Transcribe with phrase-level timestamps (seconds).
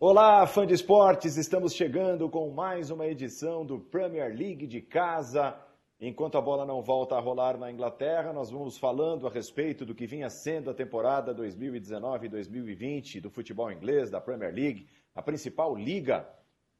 [0.00, 1.36] Olá, fã de esportes!
[1.36, 5.58] Estamos chegando com mais uma edição do Premier League de casa.
[6.00, 9.96] Enquanto a bola não volta a rolar na Inglaterra, nós vamos falando a respeito do
[9.96, 16.28] que vinha sendo a temporada 2019-2020 do futebol inglês, da Premier League, a principal liga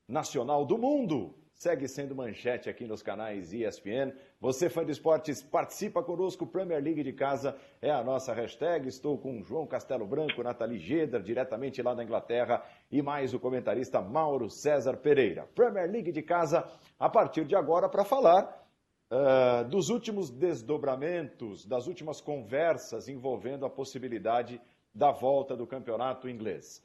[0.06, 4.12] nacional do mundo segue sendo manchete aqui nos canais ESPN.
[4.40, 6.46] Você, fã de esportes, participa conosco.
[6.46, 8.86] Premier League de casa é a nossa hashtag.
[8.86, 14.00] Estou com João Castelo Branco, Nathalie Geder, diretamente lá da Inglaterra, e mais o comentarista
[14.00, 15.48] Mauro César Pereira.
[15.56, 16.64] Premier League de casa,
[17.00, 18.64] a partir de agora, para falar
[19.10, 24.60] uh, dos últimos desdobramentos, das últimas conversas envolvendo a possibilidade
[24.94, 26.80] da volta do campeonato inglês.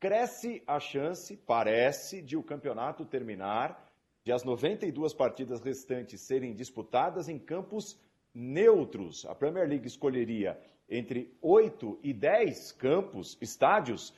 [0.00, 3.85] Cresce a chance, parece, de o campeonato terminar
[4.26, 7.96] de as 92 partidas restantes serem disputadas em campos
[8.34, 9.24] neutros.
[9.24, 14.12] A Premier League escolheria entre 8 e 10 campos, estádios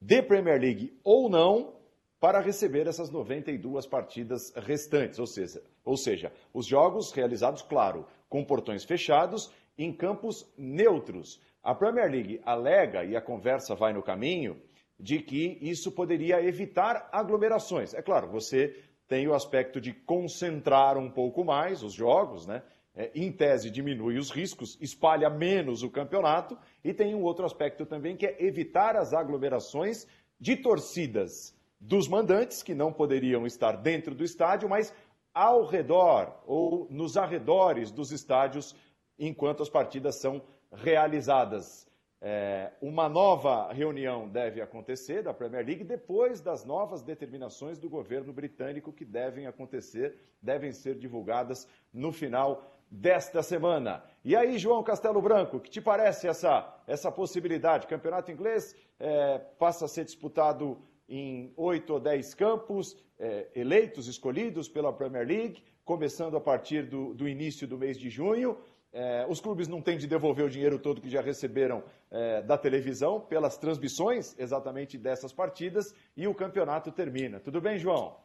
[0.00, 1.74] de Premier League ou não,
[2.18, 5.18] para receber essas 92 partidas restantes.
[5.18, 11.38] Ou seja, ou seja, os jogos realizados, claro, com portões fechados, em campos neutros.
[11.62, 14.58] A Premier League alega, e a conversa vai no caminho,
[14.98, 17.92] de que isso poderia evitar aglomerações.
[17.92, 22.62] É claro, você tem o aspecto de concentrar um pouco mais os jogos, né?
[22.94, 27.84] É, em tese diminui os riscos, espalha menos o campeonato, e tem um outro aspecto
[27.84, 30.06] também que é evitar as aglomerações
[30.38, 34.94] de torcidas dos mandantes, que não poderiam estar dentro do estádio, mas
[35.34, 38.76] ao redor ou nos arredores dos estádios
[39.18, 40.40] enquanto as partidas são
[40.72, 41.84] realizadas.
[42.22, 48.30] É, uma nova reunião deve acontecer da Premier League depois das novas determinações do governo
[48.30, 54.02] britânico que devem acontecer, devem ser divulgadas no final desta semana.
[54.22, 57.86] E aí, João Castelo Branco, que te parece essa, essa possibilidade?
[57.86, 60.76] Campeonato inglês é, passa a ser disputado
[61.08, 67.14] em oito ou dez campos, é, eleitos, escolhidos pela Premier League, começando a partir do,
[67.14, 68.58] do início do mês de junho.
[68.92, 72.58] É, os clubes não têm de devolver o dinheiro todo que já receberam é, da
[72.58, 77.38] televisão pelas transmissões exatamente dessas partidas e o campeonato termina.
[77.40, 78.16] Tudo bem, João?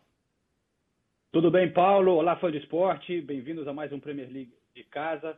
[1.32, 2.16] Tudo bem, Paulo.
[2.16, 3.22] Olá, fã de esporte.
[3.22, 5.38] Bem-vindos a mais um Premier League de casa.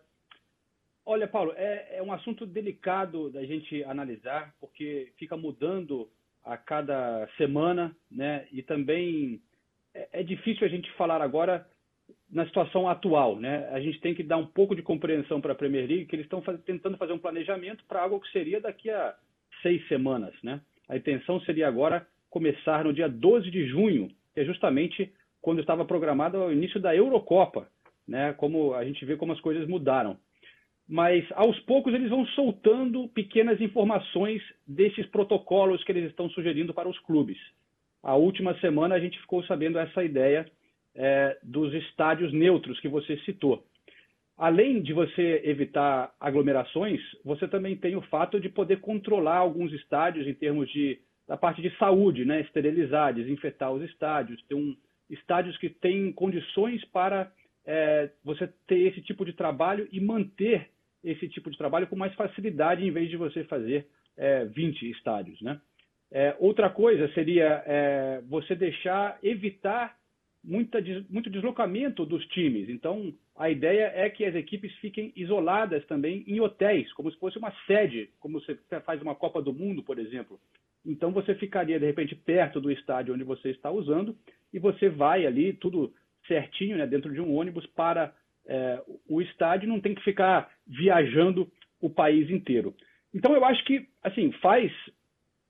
[1.06, 6.09] Olha, Paulo, é, é um assunto delicado da gente analisar, porque fica mudando
[6.44, 8.47] a cada semana, né?
[8.52, 9.41] E também
[9.94, 11.68] é, é difícil a gente falar agora
[12.29, 13.67] na situação atual, né?
[13.71, 16.25] A gente tem que dar um pouco de compreensão para a Premier League que eles
[16.25, 16.61] estão faz...
[16.63, 19.15] tentando fazer um planejamento para algo que seria daqui a
[19.61, 20.61] seis semanas, né?
[20.89, 25.11] A intenção seria agora começar no dia 12 de junho, que é justamente
[25.41, 27.69] quando estava programado o início da Eurocopa,
[28.07, 28.33] né?
[28.33, 30.17] Como a gente vê como as coisas mudaram.
[30.87, 36.87] Mas aos poucos eles vão soltando pequenas informações desses protocolos que eles estão sugerindo para
[36.87, 37.37] os clubes.
[38.03, 40.45] A última semana a gente ficou sabendo essa ideia
[40.97, 43.63] é, dos estádios neutros que você citou.
[44.35, 50.28] Além de você evitar aglomerações, você também tem o fato de poder controlar alguns estádios
[50.28, 52.40] em termos de da parte de saúde, né?
[52.40, 54.74] esterilizar, desinfetar os estádios, ter um,
[55.09, 57.29] estádios que têm condições para
[57.66, 60.69] é, você ter esse tipo de trabalho e manter
[61.03, 65.41] esse tipo de trabalho com mais facilidade em vez de você fazer é, 20 estádios.
[65.41, 65.59] Né?
[66.09, 69.97] É, outra coisa seria é, você deixar, evitar
[70.47, 72.69] muita, muito deslocamento dos times.
[72.69, 77.38] Então, a ideia é que as equipes fiquem isoladas também em hotéis, como se fosse
[77.38, 80.40] uma sede, como você faz uma Copa do Mundo, por exemplo.
[80.85, 84.18] Então, você ficaria, de repente, perto do estádio onde você está usando
[84.53, 85.94] e você vai ali, tudo
[86.25, 88.14] certinho, né, dentro de um ônibus para
[88.47, 92.74] é, o estádio, não tem que ficar viajando o país inteiro.
[93.14, 94.72] Então, eu acho que, assim, faz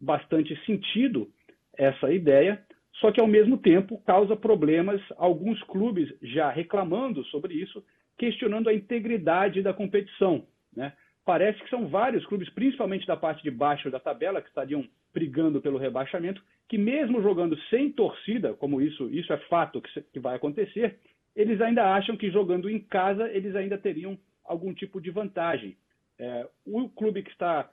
[0.02, 1.29] bastante sentido
[1.78, 2.64] essa ideia,
[3.00, 7.84] só que ao mesmo tempo causa problemas, alguns clubes já reclamando sobre isso,
[8.18, 10.47] questionando a integridade da competição.
[10.76, 10.94] Né?
[11.23, 15.61] Parece que são vários clubes, principalmente da parte de baixo da tabela, que estariam brigando
[15.61, 20.35] pelo rebaixamento, que mesmo jogando sem torcida, como isso, isso é fato que, que vai
[20.35, 21.00] acontecer,
[21.35, 25.78] eles ainda acham que jogando em casa eles ainda teriam algum tipo de vantagem.
[26.17, 27.70] É, o clube que está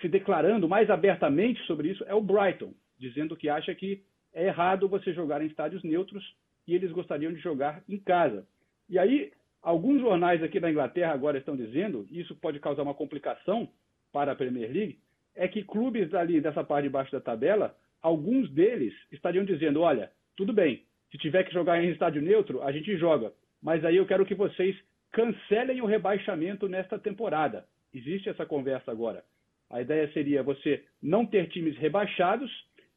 [0.00, 4.02] se declarando mais abertamente sobre isso é o Brighton, dizendo que acha que
[4.34, 6.22] é errado você jogar em estádios neutros
[6.66, 8.46] e eles gostariam de jogar em casa.
[8.88, 9.32] E aí,
[9.62, 13.68] alguns jornais aqui da Inglaterra agora estão dizendo, e isso pode causar uma complicação
[14.12, 14.98] para a Premier League,
[15.34, 20.10] é que clubes ali dessa parte de baixo da tabela, alguns deles estariam dizendo: olha,
[20.36, 23.32] tudo bem, se tiver que jogar em estádio neutro, a gente joga,
[23.62, 24.76] mas aí eu quero que vocês
[25.12, 27.66] cancelem o rebaixamento nesta temporada.
[27.92, 29.24] Existe essa conversa agora.
[29.70, 32.50] A ideia seria você não ter times rebaixados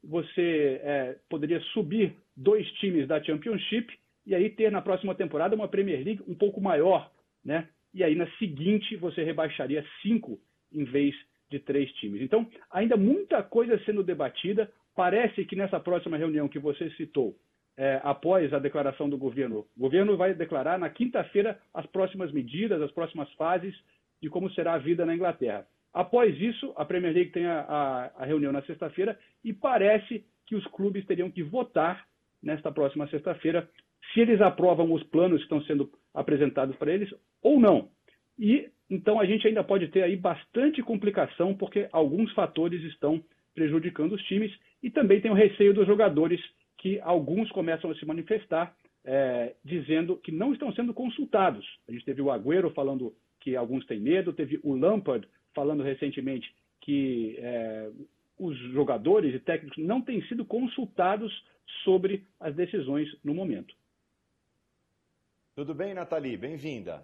[0.08, 3.94] você é, poderia subir dois times da Championship
[4.26, 7.12] e aí ter na próxima temporada uma Premier League um pouco maior,
[7.44, 7.68] né?
[7.94, 10.40] E aí na seguinte você rebaixaria cinco
[10.72, 11.14] em vez
[11.50, 12.22] de três times.
[12.22, 14.72] Então, ainda muita coisa sendo debatida.
[14.96, 17.36] Parece que nessa próxima reunião que você citou,
[17.78, 22.82] é, após a declaração do governo, o governo vai declarar na quinta-feira as próximas medidas,
[22.82, 23.76] as próximas fases
[24.22, 25.68] de como será a vida na Inglaterra.
[25.94, 30.56] Após isso, a Premier League tem a, a, a reunião na sexta-feira e parece que
[30.56, 32.06] os clubes teriam que votar
[32.42, 33.70] nesta próxima sexta-feira
[34.14, 37.90] se eles aprovam os planos que estão sendo apresentados para eles ou não.
[38.38, 43.22] E então a gente ainda pode ter aí bastante complicação porque alguns fatores estão
[43.54, 46.40] prejudicando os times e também tem o receio dos jogadores
[46.78, 48.74] que alguns começam a se manifestar
[49.04, 51.66] é, dizendo que não estão sendo consultados.
[51.88, 56.54] A gente teve o Agüero falando que alguns têm medo, teve o Lampard falando recentemente
[56.82, 57.90] que é,
[58.38, 61.34] os jogadores e técnicos não têm sido consultados
[61.84, 63.74] sobre as decisões no momento.
[65.56, 66.38] Tudo bem, Nathalie?
[66.38, 67.04] Bem-vinda.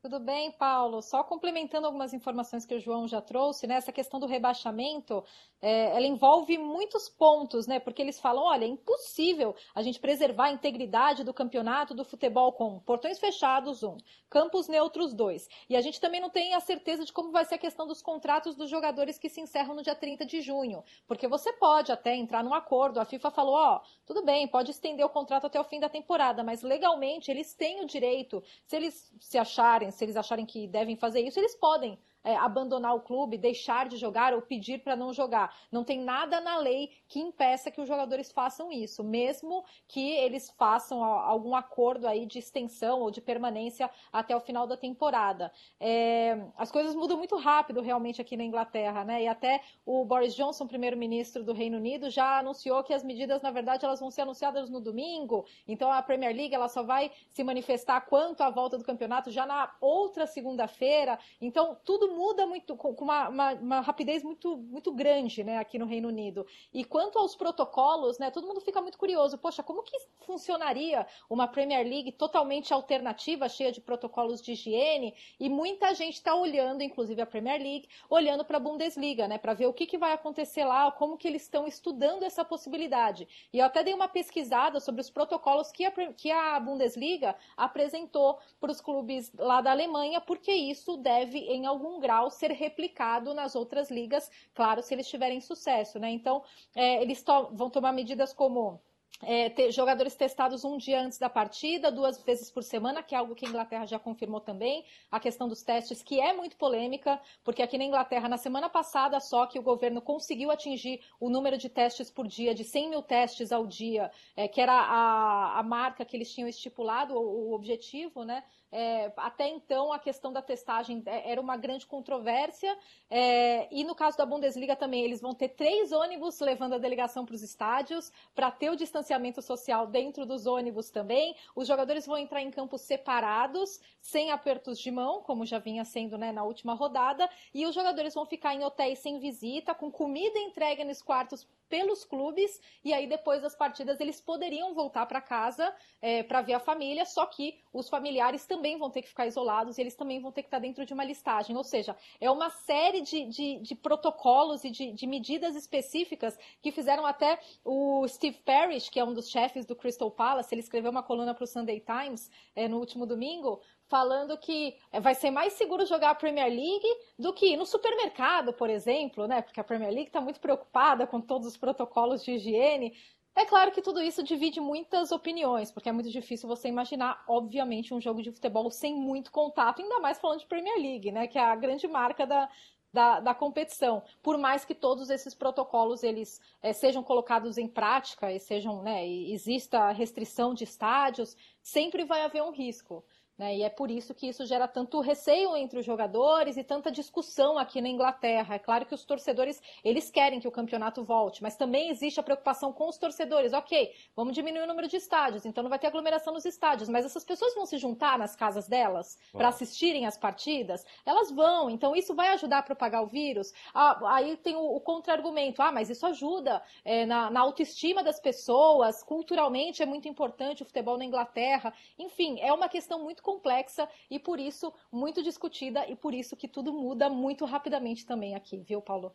[0.00, 1.02] Tudo bem, Paulo?
[1.02, 3.74] Só complementando algumas informações que o João já trouxe, né?
[3.74, 5.24] Essa questão do rebaixamento,
[5.60, 7.80] é, ela envolve muitos pontos, né?
[7.80, 12.52] Porque eles falam, olha, é impossível a gente preservar a integridade do campeonato do futebol
[12.52, 13.96] com portões fechados, um,
[14.30, 15.48] campos neutros, dois.
[15.68, 18.00] E a gente também não tem a certeza de como vai ser a questão dos
[18.00, 20.84] contratos dos jogadores que se encerram no dia 30 de junho.
[21.08, 25.04] Porque você pode até entrar num acordo, a FIFA falou, ó, tudo bem, pode estender
[25.04, 29.12] o contrato até o fim da temporada, mas legalmente eles têm o direito, se eles
[29.18, 33.38] se acharem se eles acharem que devem fazer isso, eles podem é, abandonar o clube,
[33.38, 35.54] deixar de jogar ou pedir para não jogar.
[35.70, 40.50] Não tem nada na lei que impeça que os jogadores façam isso, mesmo que eles
[40.50, 45.52] façam algum acordo aí de extensão ou de permanência até o final da temporada.
[45.80, 49.22] É, as coisas mudam muito rápido realmente aqui na Inglaterra, né?
[49.22, 53.50] E até o Boris Johnson, primeiro-ministro do Reino Unido, já anunciou que as medidas, na
[53.50, 55.46] verdade, elas vão ser anunciadas no domingo.
[55.66, 59.46] Então a Premier League ela só vai se manifestar quanto à volta do campeonato já
[59.46, 61.18] na outra segunda-feira.
[61.40, 65.86] Então tudo muda muito, com uma, uma, uma, rapidez muito, muito grande, né, aqui no
[65.86, 66.46] Reino Unido.
[66.72, 69.38] E quanto aos protocolos, né, todo mundo fica muito curioso.
[69.38, 69.96] Poxa, como que
[70.26, 75.14] funcionaria uma Premier League totalmente alternativa, cheia de protocolos de higiene?
[75.38, 79.54] E muita gente está olhando, inclusive a Premier League, olhando para a Bundesliga, né, para
[79.54, 83.28] ver o que, que vai acontecer lá, como que eles estão estudando essa possibilidade.
[83.52, 88.38] E eu até dei uma pesquisada sobre os protocolos que a, que a Bundesliga apresentou
[88.60, 93.54] para os clubes lá da Alemanha, porque isso deve, em algum grau, ser replicado nas
[93.54, 96.10] outras ligas, claro, se eles tiverem sucesso, né?
[96.10, 96.42] Então,
[96.74, 98.80] é, eles to vão tomar medidas como
[99.22, 103.18] é, ter jogadores testados um dia antes da partida, duas vezes por semana, que é
[103.18, 104.84] algo que a Inglaterra já confirmou também.
[105.10, 109.18] A questão dos testes, que é muito polêmica, porque aqui na Inglaterra, na semana passada
[109.20, 113.02] só que o governo conseguiu atingir o número de testes por dia, de 100 mil
[113.02, 117.54] testes ao dia, é, que era a, a marca que eles tinham estipulado, o, o
[117.54, 118.44] objetivo, né?
[118.70, 122.76] É, até então, a questão da testagem é, era uma grande controvérsia.
[123.08, 127.24] É, e no caso da Bundesliga também, eles vão ter três ônibus levando a delegação
[127.24, 131.34] para os estádios, para ter o distanciamento social dentro dos ônibus também.
[131.56, 136.18] Os jogadores vão entrar em campos separados, sem apertos de mão, como já vinha sendo
[136.18, 137.28] né, na última rodada.
[137.54, 142.04] E os jogadores vão ficar em hotéis sem visita, com comida entregue nos quartos pelos
[142.04, 142.60] clubes.
[142.84, 147.04] E aí, depois das partidas, eles poderiam voltar para casa é, para ver a família,
[147.04, 150.42] só que os familiares também vão ter que ficar isolados e eles também vão ter
[150.42, 151.56] que estar dentro de uma listagem.
[151.56, 156.70] Ou seja, é uma série de, de, de protocolos e de, de, medidas específicas que
[156.70, 160.90] fizeram até o Steve Parrish, que é um dos chefes do Crystal Palace, ele escreveu
[160.90, 165.30] uma coluna para o Sunday Times é, no último domingo, falando que é, vai ser
[165.30, 166.86] mais seguro jogar a Premier League
[167.18, 169.42] do que ir no supermercado, por exemplo, né?
[169.42, 172.94] Porque a Premier League está muito preocupada com todos os protocolos de higiene.
[173.34, 177.94] É claro que tudo isso divide muitas opiniões, porque é muito difícil você imaginar, obviamente,
[177.94, 181.26] um jogo de futebol sem muito contato, ainda mais falando de Premier League, né?
[181.26, 182.48] Que é a grande marca da,
[182.92, 184.02] da, da, competição.
[184.22, 189.06] Por mais que todos esses protocolos eles é, sejam colocados em prática e sejam, né,
[189.06, 193.04] exista restrição de estádios, sempre vai haver um risco.
[193.38, 193.58] Né?
[193.58, 197.56] E é por isso que isso gera tanto receio entre os jogadores e tanta discussão
[197.56, 198.56] aqui na Inglaterra.
[198.56, 202.22] É claro que os torcedores eles querem que o campeonato volte, mas também existe a
[202.22, 203.52] preocupação com os torcedores.
[203.52, 207.04] Ok, vamos diminuir o número de estádios, então não vai ter aglomeração nos estádios, mas
[207.04, 210.84] essas pessoas vão se juntar nas casas delas para assistirem as partidas?
[211.06, 213.52] Elas vão, então isso vai ajudar a propagar o vírus.
[213.72, 218.18] Ah, aí tem o, o contra-argumento: ah, mas isso ajuda é, na, na autoestima das
[218.18, 221.72] pessoas, culturalmente é muito importante o futebol na Inglaterra.
[221.96, 226.48] Enfim, é uma questão muito complexa e por isso muito discutida e por isso que
[226.48, 229.12] tudo muda muito rapidamente também aqui, viu, Paulo?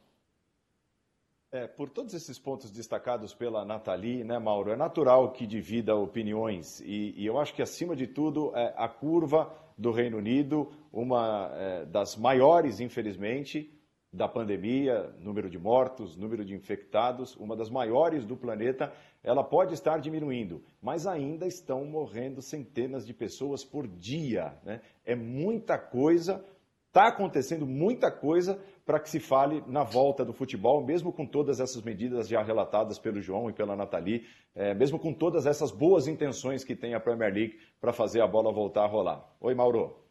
[1.52, 6.80] É, por todos esses pontos destacados pela Nathalie, né, Mauro, é natural que divida opiniões
[6.82, 11.50] e, e eu acho que, acima de tudo, é, a curva do Reino Unido, uma
[11.54, 13.72] é, das maiores, infelizmente,
[14.14, 18.94] da pandemia, número de mortos, número de infectados, uma das maiores do planeta,
[19.24, 24.54] ela pode estar diminuindo, mas ainda estão morrendo centenas de pessoas por dia.
[24.64, 24.82] Né?
[25.04, 26.46] É muita coisa,
[26.88, 31.60] está acontecendo muita coisa para que se fale na volta do futebol, mesmo com todas
[31.60, 36.08] essas medidas já relatadas pelo João e pela Nathalie, é, mesmo com todas essas boas
[36.08, 39.28] intenções que tem a Premier League para fazer a bola voltar a rolar.
[39.42, 40.03] Oi, Mauro.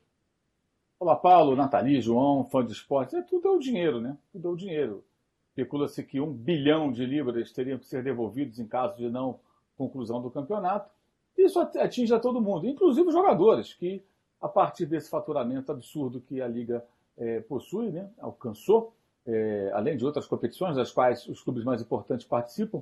[1.02, 3.14] Olá, Paulo, Nathalie, João, fã de esportes.
[3.14, 4.16] É, tudo é o dinheiro, né?
[4.30, 5.02] Tudo é o dinheiro.
[5.48, 9.40] Especula-se que um bilhão de libras teriam que ser devolvidos em caso de não
[9.76, 10.88] conclusão do campeonato.
[11.36, 14.00] Isso atinge a todo mundo, inclusive os jogadores, que
[14.40, 16.84] a partir desse faturamento absurdo que a Liga
[17.18, 18.94] é, possui, né, alcançou,
[19.26, 22.80] é, além de outras competições das quais os clubes mais importantes participam,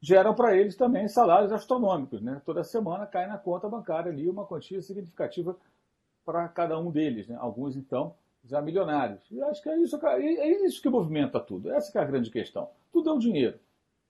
[0.00, 2.22] geram para eles também salários astronômicos.
[2.22, 2.40] Né?
[2.42, 5.54] Toda semana cai na conta bancária ali uma quantia significativa
[6.30, 7.26] para cada um deles.
[7.26, 7.36] Né?
[7.40, 9.20] Alguns, então, já milionários.
[9.32, 11.72] E acho que é isso, é isso que movimenta tudo.
[11.72, 12.70] Essa é a grande questão.
[12.92, 13.58] Tudo é o dinheiro.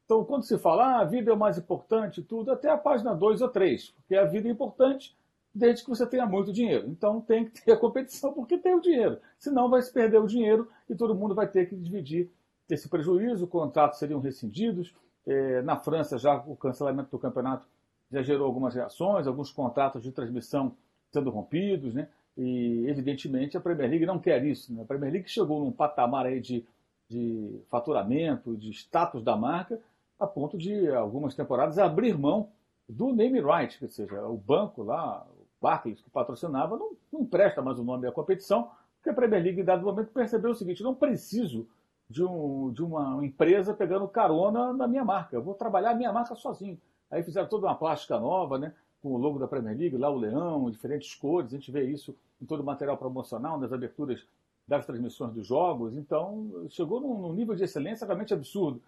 [0.04, 3.14] Então, quando se fala ah, a vida é o mais importante, tudo, até a página
[3.14, 5.16] 2 ou 3, porque a vida é importante
[5.54, 6.88] desde que você tenha muito dinheiro.
[6.88, 9.18] Então, tem que ter a competição porque tem o dinheiro.
[9.38, 12.30] Senão, vai se perder o dinheiro e todo mundo vai ter que dividir
[12.68, 14.94] esse prejuízo, contratos seriam rescindidos.
[15.26, 17.66] É, na França, já o cancelamento do campeonato
[18.12, 20.76] já gerou algumas reações, alguns contratos de transmissão
[21.12, 22.08] sendo rompidos, né?
[22.36, 24.72] E, evidentemente, a Premier League não quer isso.
[24.72, 24.82] Né?
[24.82, 26.64] A Premier League chegou num patamar aí de,
[27.08, 29.80] de faturamento, de status da marca,
[30.18, 32.48] a ponto de, algumas temporadas, abrir mão
[32.88, 37.62] do name right, ou seja, o banco lá, o Barclays, que patrocinava, não, não presta
[37.62, 40.82] mais o nome da competição, porque a Premier League, em dado momento, percebeu o seguinte,
[40.82, 41.68] não preciso
[42.08, 46.12] de, um, de uma empresa pegando carona na minha marca, eu vou trabalhar a minha
[46.12, 46.78] marca sozinho.
[47.10, 48.74] Aí fizeram toda uma plástica nova, né?
[49.02, 52.14] Com o logo da Premier League, lá o leão, diferentes cores, a gente vê isso
[52.40, 54.24] em todo o material promocional, nas aberturas
[54.66, 58.80] das transmissões dos jogos, então chegou num, num nível de excelência realmente absurdo.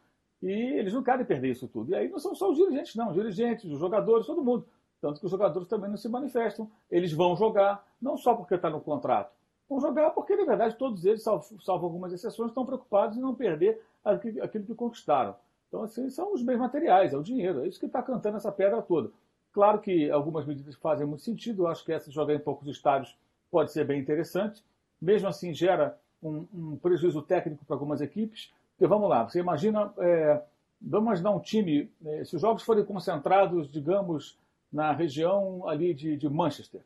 [0.42, 1.90] E eles não querem perder isso tudo.
[1.90, 4.66] E aí não são só os dirigentes, não, os dirigentes, os jogadores, todo mundo.
[5.00, 6.71] Tanto que os jogadores também não se manifestam.
[6.90, 9.33] Eles vão jogar, não só porque está no contrato,
[9.69, 13.35] vão jogar porque, na verdade, todos eles, salvo, salvo algumas exceções, estão preocupados em não
[13.35, 15.35] perder aquilo, que conquistaram.
[15.69, 18.52] Então, assim, são os bens materiais, é o dinheiro, é isso que está cantando essa
[18.52, 19.11] pedra toda.
[19.52, 23.16] Claro que algumas medidas fazem muito sentido, eu acho que essa jogar em poucos estádios
[23.50, 24.64] pode ser bem interessante.
[25.00, 28.52] Mesmo assim, gera um, um prejuízo técnico para algumas equipes.
[28.73, 30.42] Porque vamos lá, você imagina, é,
[30.80, 34.38] vamos imaginar um time, é, se os jogos forem concentrados, digamos,
[34.73, 36.80] na região ali de, de Manchester,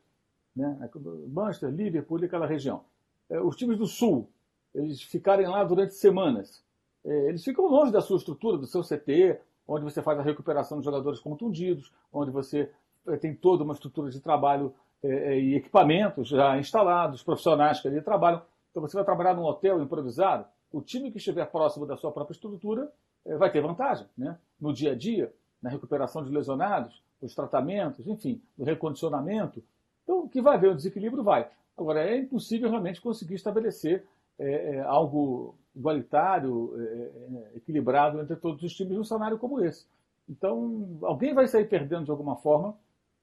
[0.55, 0.89] né?
[1.27, 2.83] Manchester, Liverpool, aquela região.
[3.29, 4.27] É, os times do Sul,
[4.75, 6.63] eles ficarem lá durante semanas.
[7.05, 10.79] É, eles ficam longe da sua estrutura, do seu CT, onde você faz a recuperação
[10.79, 12.71] de jogadores contundidos, onde você
[13.07, 18.01] eh, tem toda uma estrutura de trabalho é, e equipamentos já instalados, profissionais que ali
[18.01, 18.41] trabalham.
[18.71, 22.33] Então você vai trabalhar num hotel improvisado, o time que estiver próximo da sua própria
[22.33, 22.91] estrutura
[23.37, 24.37] vai ter vantagem né?
[24.59, 29.63] no dia a dia, na recuperação de lesionados, nos tratamentos, enfim, no recondicionamento.
[30.03, 31.49] Então, que vai haver o desequilíbrio vai.
[31.77, 34.05] Agora, é impossível realmente conseguir estabelecer
[34.39, 39.85] é, algo igualitário, é, é, equilibrado entre todos os times num cenário como esse.
[40.27, 42.75] Então, alguém vai sair perdendo de alguma forma.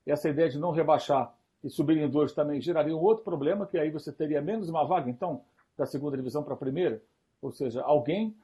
[0.06, 3.78] Essa ideia de não rebaixar e subir em dois também geraria um outro problema, que
[3.78, 5.42] aí você teria menos uma vaga, então,
[5.76, 7.02] da segunda divisão para a primeira.
[7.42, 8.34] Ou seja, alguém,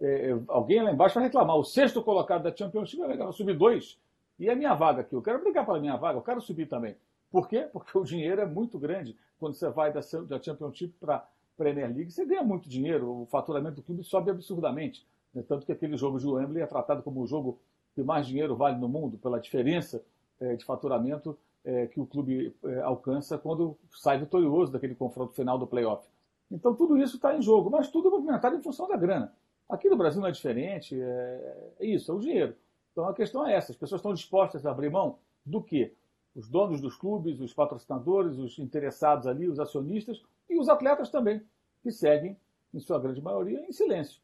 [0.00, 1.56] é, é, alguém lá embaixo vai reclamar.
[1.56, 3.98] O sexto colocado da Championship vai subir dois.
[4.38, 6.96] E a minha vaga aqui, eu quero brigar pela minha vaga, eu quero subir também.
[7.30, 7.68] Por quê?
[7.72, 11.26] Porque o dinheiro é muito grande quando você vai da, da Championship para
[11.62, 15.06] Premier League, você ganha muito dinheiro, o faturamento do clube sobe absurdamente.
[15.32, 15.44] Né?
[15.46, 17.60] Tanto que aquele jogo de Wembley é tratado como o jogo
[17.94, 20.02] que mais dinheiro vale no mundo, pela diferença
[20.40, 25.56] é, de faturamento é, que o clube é, alcança quando sai vitorioso daquele confronto final
[25.56, 26.04] do playoff.
[26.50, 29.32] Então tudo isso está em jogo, mas tudo é movimentado em função da grana.
[29.68, 32.56] Aqui no Brasil não é diferente, é, é isso, é o dinheiro.
[32.90, 35.94] Então a questão é essa: as pessoas estão dispostas a abrir mão do quê?
[36.34, 41.42] Os donos dos clubes, os patrocinadores, os interessados ali, os acionistas e os atletas também
[41.82, 42.36] que seguem,
[42.72, 44.20] em sua grande maioria, em silêncio.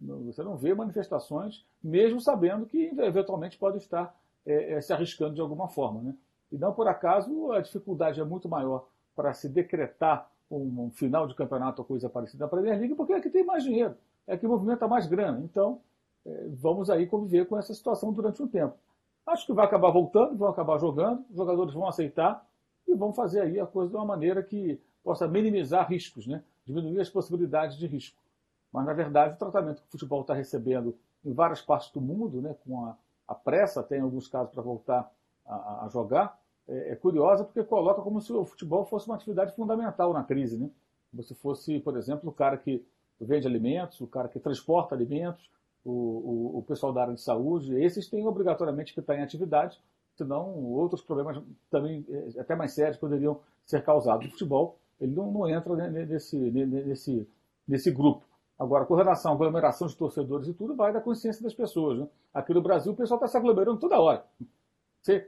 [0.00, 5.40] Você não vê manifestações, mesmo sabendo que eventualmente pode estar é, é, se arriscando de
[5.40, 6.00] alguma forma.
[6.02, 6.14] Né?
[6.50, 11.26] E não por acaso a dificuldade é muito maior para se decretar um, um, final
[11.26, 13.94] de campeonato ou coisa parecida na Premier League, porque é que tem mais dinheiro,
[14.26, 15.40] é que movimenta mais grana.
[15.44, 15.80] Então,
[16.26, 18.74] é, vamos aí conviver com essa situação durante um tempo.
[19.24, 22.44] Acho que vai acabar voltando, vão acabar jogando, os jogadores vão aceitar
[22.88, 26.42] e vão fazer aí a coisa de uma maneira que possa minimizar riscos, né?
[26.66, 28.20] diminuir as possibilidades de risco.
[28.72, 32.40] Mas, na verdade, o tratamento que o futebol está recebendo em várias partes do mundo,
[32.40, 32.96] né, com a,
[33.28, 35.12] a pressa, até em alguns casos, para voltar
[35.46, 39.54] a, a jogar, é, é, curiosa porque coloca como se o futebol fosse uma atividade
[39.54, 40.56] fundamental na crise.
[40.56, 40.70] Né?
[41.10, 42.84] Como se fosse, por exemplo, o cara que
[43.20, 45.50] vende alimentos, o cara que transporta alimentos,
[45.84, 49.80] o, o, o pessoal da área de saúde, esses têm obrigatoriamente que estar em atividade,
[50.16, 54.26] senão outros problemas também, é, até mais sérios, poderiam ser causados.
[54.26, 57.28] O futebol ele não, não entra nesse, nesse,
[57.66, 58.24] nesse grupo.
[58.58, 61.98] Agora, com relação à aglomeração de torcedores e tudo, vai da consciência das pessoas.
[61.98, 62.08] Né?
[62.32, 64.24] Aqui no Brasil, o pessoal está se aglomerando toda hora.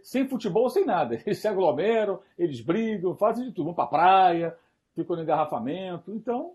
[0.03, 1.17] Sem futebol, sem nada.
[1.27, 3.67] Eles se aglomeram, eles brigam, fazem de tudo.
[3.67, 4.57] Vão para a praia,
[4.95, 6.15] ficam no engarrafamento.
[6.15, 6.55] Então,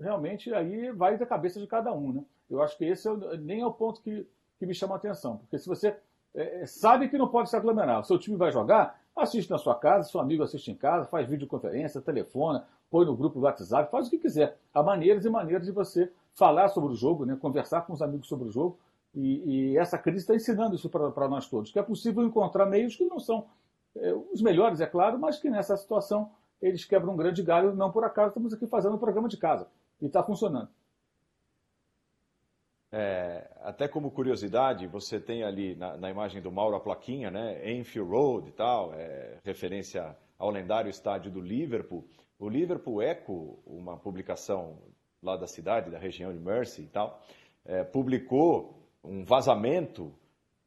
[0.00, 2.14] realmente, aí vai da cabeça de cada um.
[2.14, 2.24] Né?
[2.48, 4.26] Eu acho que esse é, nem é o ponto que,
[4.58, 5.36] que me chama a atenção.
[5.36, 5.94] Porque se você
[6.34, 9.58] é, é, sabe que não pode se aglomerar, o seu time vai jogar, assiste na
[9.58, 13.90] sua casa, seu amigo assiste em casa, faz videoconferência, telefona, põe no grupo do WhatsApp,
[13.90, 14.58] faz o que quiser.
[14.72, 17.36] Há maneiras e maneiras de você falar sobre o jogo, né?
[17.40, 18.78] conversar com os amigos sobre o jogo.
[19.14, 22.96] E, e essa crise está ensinando isso para nós todos, que é possível encontrar meios
[22.96, 23.46] que não são
[23.96, 26.30] é, os melhores, é claro, mas que nessa situação
[26.60, 27.74] eles quebram um grande galho.
[27.74, 29.68] Não por acaso estamos aqui fazendo um programa de casa
[30.00, 30.68] e está funcionando.
[32.96, 37.72] É, até como curiosidade, você tem ali na, na, imagem do Mauro a plaquinha, né?
[37.72, 42.06] Enfield Road e tal, é, referência ao lendário estádio do Liverpool.
[42.38, 44.78] O Liverpool Echo, uma publicação
[45.20, 47.20] lá da cidade, da região de Mersey e tal,
[47.64, 50.14] é, publicou um vazamento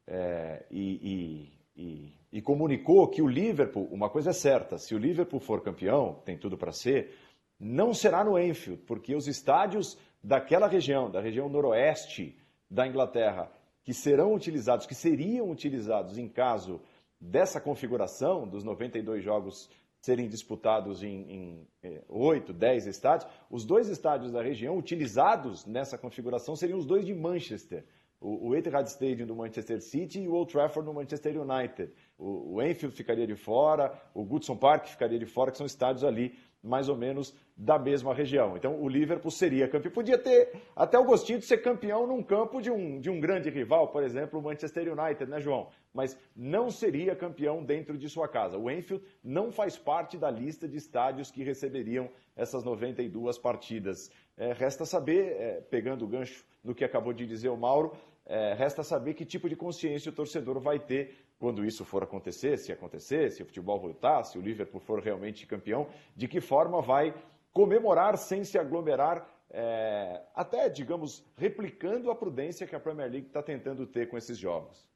[0.05, 4.97] é, e, e, e, e comunicou que o Liverpool, uma coisa é certa, se o
[4.97, 7.15] Liverpool for campeão, tem tudo para ser,
[7.57, 12.37] não será no Enfield, porque os estádios daquela região, da região noroeste
[12.69, 13.49] da Inglaterra,
[13.81, 16.81] que serão utilizados, que seriam utilizados em caso
[17.19, 19.69] dessa configuração dos 92 jogos
[20.01, 26.57] serem disputados em, em 8, 10 estádios, os dois estádios da região utilizados nessa configuração
[26.57, 27.85] seriam os dois de Manchester.
[28.19, 31.93] O, o Etihad Stadium do Manchester City e o Old Trafford do Manchester United.
[32.17, 36.03] O, o Enfield ficaria de fora, o Goodson Park ficaria de fora, que são estádios
[36.03, 36.35] ali
[36.67, 38.55] mais ou menos da mesma região.
[38.55, 39.91] Então o Liverpool seria campeão.
[39.91, 43.49] Podia ter até o gostinho de ser campeão num campo de um, de um grande
[43.49, 45.69] rival, por exemplo, o Manchester United, né, João?
[45.93, 48.57] Mas não seria campeão dentro de sua casa.
[48.57, 54.11] O Enfield não faz parte da lista de estádios que receberiam essas 92 partidas.
[54.37, 57.93] É, resta saber, é, pegando o gancho no que acabou de dizer o Mauro,
[58.29, 62.57] é, resta saber que tipo de consciência o torcedor vai ter quando isso for acontecer,
[62.57, 66.81] se acontecer, se o futebol voltar, se o Liverpool for realmente campeão, de que forma
[66.81, 67.13] vai
[67.53, 73.41] comemorar sem se aglomerar, é, até, digamos, replicando a prudência que a Premier League está
[73.41, 74.87] tentando ter com esses jogos.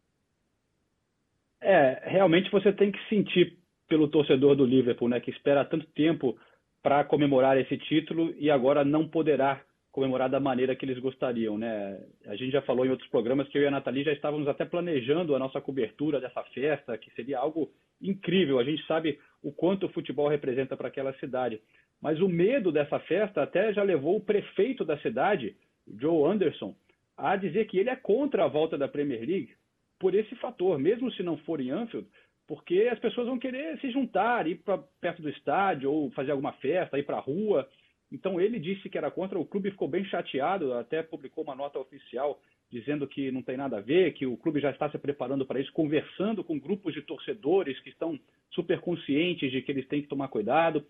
[1.62, 6.38] É, realmente você tem que sentir pelo torcedor do Liverpool, né, que espera tanto tempo
[6.82, 12.00] para comemorar esse título e agora não poderá comemorar da maneira que eles gostariam, né?
[12.26, 14.64] A gente já falou em outros programas que eu e a Nathalie já estávamos até
[14.64, 18.58] planejando a nossa cobertura dessa festa, que seria algo incrível.
[18.58, 21.60] A gente sabe o quanto o futebol representa para aquela cidade.
[22.02, 25.56] Mas o medo dessa festa até já levou o prefeito da cidade,
[26.00, 26.74] Joe Anderson,
[27.18, 29.54] a dizer que ele é contra a volta da Premier League
[30.00, 32.08] por esse fator, mesmo se não for em Anfield,
[32.48, 36.54] porque as pessoas vão querer se juntar, ir para perto do estádio ou fazer alguma
[36.54, 37.70] festa, ir para a rua.
[38.12, 41.80] Então ele disse que era contra, o clube ficou bem chateado, até publicou uma nota
[41.80, 45.46] oficial dizendo que não tem nada a ver, que o clube já está se preparando
[45.46, 48.18] para isso, conversando com grupos de torcedores que estão
[48.50, 50.86] super conscientes de que eles têm que tomar cuidado.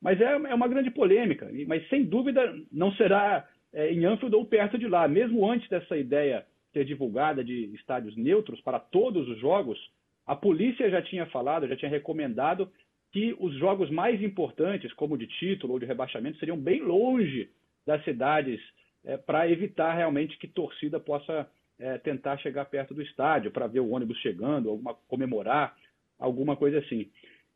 [0.00, 4.44] Mas é, é uma grande polêmica, mas sem dúvida não será é, em Anfield ou
[4.44, 5.08] perto de lá.
[5.08, 9.78] Mesmo antes dessa ideia ser divulgada de estádios neutros para todos os jogos,
[10.26, 12.70] a polícia já tinha falado, já tinha recomendado
[13.12, 17.50] que os jogos mais importantes, como de título ou de rebaixamento, seriam bem longe
[17.86, 18.60] das cidades
[19.04, 21.46] é, para evitar realmente que torcida possa
[21.78, 25.76] é, tentar chegar perto do estádio para ver o ônibus chegando, alguma comemorar,
[26.18, 27.10] alguma coisa assim.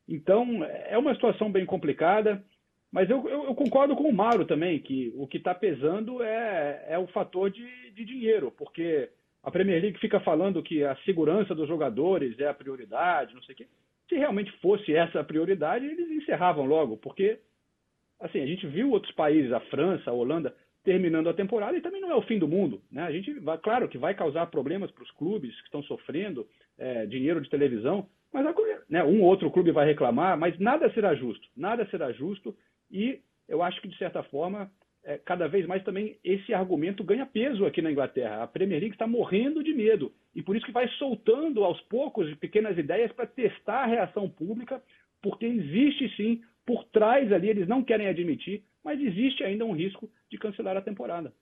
[0.09, 2.45] Então é uma situação bem complicada,
[2.93, 6.85] mas eu, eu, eu concordo com o Mauro também que o que está pesando é,
[6.89, 9.09] é o fator de, de dinheiro, porque
[9.43, 13.55] a Premier League fica falando que a segurança dos jogadores é a prioridade, não sei
[13.55, 13.67] o quê.
[14.09, 17.41] Se realmente fosse essa a prioridade, eles encerravam logo, porque
[18.21, 22.01] assim, a gente viu outros países, a França, a Holanda, terminando a temporada e também
[22.01, 22.81] não é o fim do mundo.
[22.91, 23.03] Né?
[23.03, 26.47] A gente vai, claro que vai causar problemas para os clubes que estão sofrendo
[26.79, 28.45] é, dinheiro de televisão, mas
[28.89, 32.57] né, um ou outro clube vai reclamar, mas nada será justo, nada será justo
[32.91, 34.71] e eu acho que de certa forma
[35.07, 38.43] é, cada vez mais também esse argumento ganha peso aqui na Inglaterra.
[38.43, 42.35] A Premier League está morrendo de medo e por isso que vai soltando aos poucos
[42.35, 44.83] pequenas ideias para testar a reação pública,
[45.23, 50.11] porque existe sim por trás ali, eles não querem admitir, mas existe ainda um risco
[50.29, 51.33] de cancelar a temporada.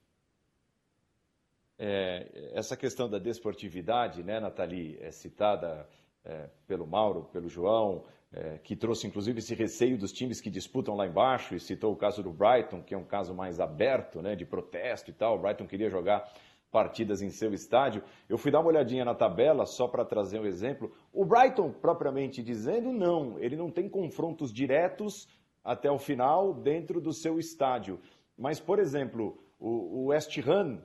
[1.79, 5.88] é, essa questão da desportividade, né, Nathalie, é citada
[6.25, 10.97] é, pelo Mauro, pelo João, é, que trouxe inclusive esse receio dos times que disputam
[10.97, 14.35] lá embaixo, e citou o caso do Brighton, que é um caso mais aberto, né,
[14.35, 15.37] de protesto e tal.
[15.37, 16.29] O Brighton queria jogar
[16.75, 18.03] partidas em seu estádio.
[18.29, 20.93] Eu fui dar uma olhadinha na tabela, só para trazer um exemplo.
[21.13, 25.29] O Brighton, propriamente dizendo, não, ele não tem confrontos diretos
[25.63, 28.01] até o final dentro do seu estádio.
[28.37, 30.83] Mas, por exemplo, o, West Ham,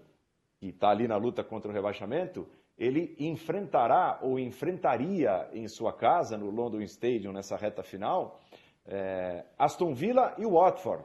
[0.59, 2.47] que está ali na luta contra o rebaixamento,
[2.79, 8.39] ele enfrentará ou enfrentaria em sua casa, no London Stadium, nessa reta final,
[8.85, 11.03] é, Aston Villa e Watford.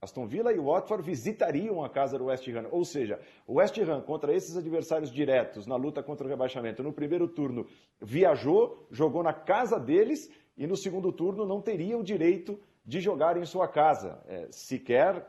[0.00, 2.68] Aston Villa e Watford visitariam a casa do West Ham.
[2.70, 6.90] Ou seja, o West Ham contra esses adversários diretos na luta contra o rebaixamento no
[6.90, 7.66] primeiro turno
[8.00, 13.36] viajou, jogou na casa deles e no segundo turno não teria o direito de jogar
[13.36, 15.26] em sua casa, é, sequer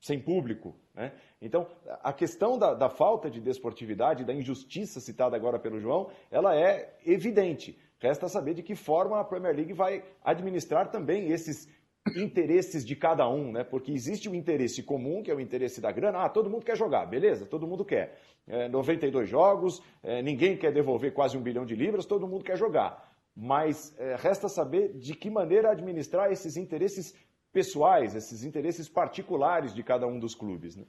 [0.00, 0.74] sem público.
[0.94, 1.12] Né?
[1.40, 1.66] Então,
[2.02, 6.96] a questão da, da falta de desportividade, da injustiça citada agora pelo João, ela é
[7.04, 7.78] evidente.
[8.00, 11.68] Resta saber de que forma a Premier League vai administrar também esses
[12.16, 13.64] interesses de cada um, né?
[13.64, 16.24] Porque existe o interesse comum, que é o interesse da grana.
[16.24, 18.18] Ah, todo mundo quer jogar, beleza, todo mundo quer.
[18.46, 22.56] É, 92 jogos, é, ninguém quer devolver quase um bilhão de libras, todo mundo quer
[22.56, 23.12] jogar.
[23.36, 27.14] Mas é, resta saber de que maneira administrar esses interesses
[27.58, 30.76] pessoais, esses interesses particulares de cada um dos clubes.
[30.76, 30.84] Né?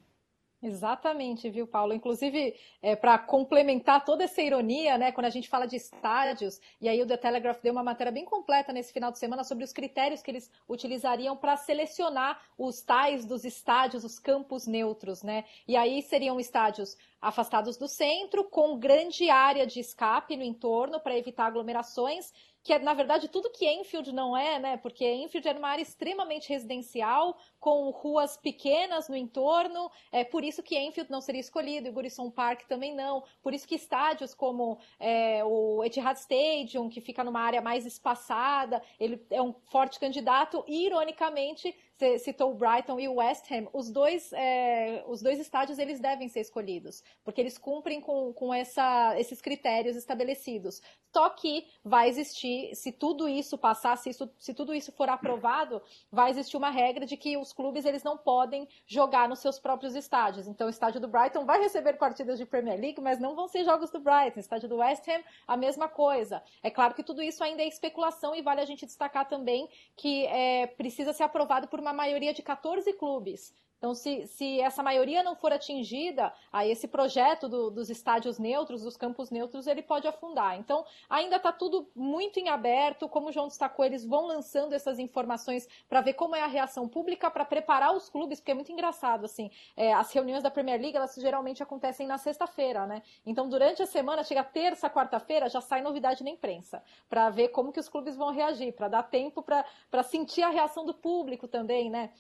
[0.61, 1.93] Exatamente, viu, Paulo?
[1.93, 6.87] Inclusive, é, para complementar toda essa ironia, né, quando a gente fala de estádios, e
[6.87, 9.73] aí o The Telegraph deu uma matéria bem completa nesse final de semana sobre os
[9.73, 15.45] critérios que eles utilizariam para selecionar os tais dos estádios, os campos neutros, né?
[15.67, 21.17] E aí seriam estádios afastados do centro, com grande área de escape no entorno para
[21.17, 22.31] evitar aglomerações
[22.63, 24.77] que é, na verdade, tudo que Enfield não é, né?
[24.77, 30.63] Porque Enfield era uma área extremamente residencial, com ruas pequenas no entorno, é por isso
[30.63, 34.77] que Enfield não seria escolhido, e Goodison Park também não, por isso que estádios como
[34.99, 40.63] é, o Etihad Stadium, que fica numa área mais espaçada, ele é um forte candidato,
[40.67, 45.37] e, ironicamente, você citou o Brighton e o West Ham, os dois, é, os dois
[45.37, 50.81] estádios eles devem ser escolhidos, porque eles cumprem com, com essa, esses critérios estabelecidos.
[51.13, 55.81] Só que vai existir, se tudo isso passar, se, isso, se tudo isso for aprovado,
[56.11, 59.95] vai existir uma regra de que os clubes eles não podem jogar nos seus próprios
[59.95, 60.47] estádios.
[60.47, 63.65] Então, o estádio do Brighton vai receber partidas de Premier League, mas não vão ser
[63.65, 64.37] jogos do Brighton.
[64.37, 66.43] O estádio do West Ham, a mesma coisa.
[66.61, 70.27] É claro que tudo isso ainda é especulação e vale a gente destacar também que
[70.27, 73.53] é, precisa ser aprovado por uma maioria de 14 clubes.
[73.79, 78.83] Então, se, se essa maioria não for atingida, aí esse projeto do, dos estádios neutros,
[78.83, 80.59] dos campos neutros, ele pode afundar.
[80.59, 83.07] Então, ainda está tudo muito em aberto.
[83.07, 86.89] Como o João destacou, eles vão lançando essas informações para ver como é a reação
[86.89, 89.49] pública, para preparar os clubes, porque é muito engraçado, assim.
[89.77, 93.01] É, as reuniões da Premier League, elas geralmente acontecem na sexta-feira, né?
[93.25, 97.71] Então, durante a semana, chega terça, quarta-feira, já sai novidade na imprensa, para ver como
[97.71, 101.89] que os clubes vão reagir, para dar tempo para sentir a reação do público também,
[101.89, 102.11] né?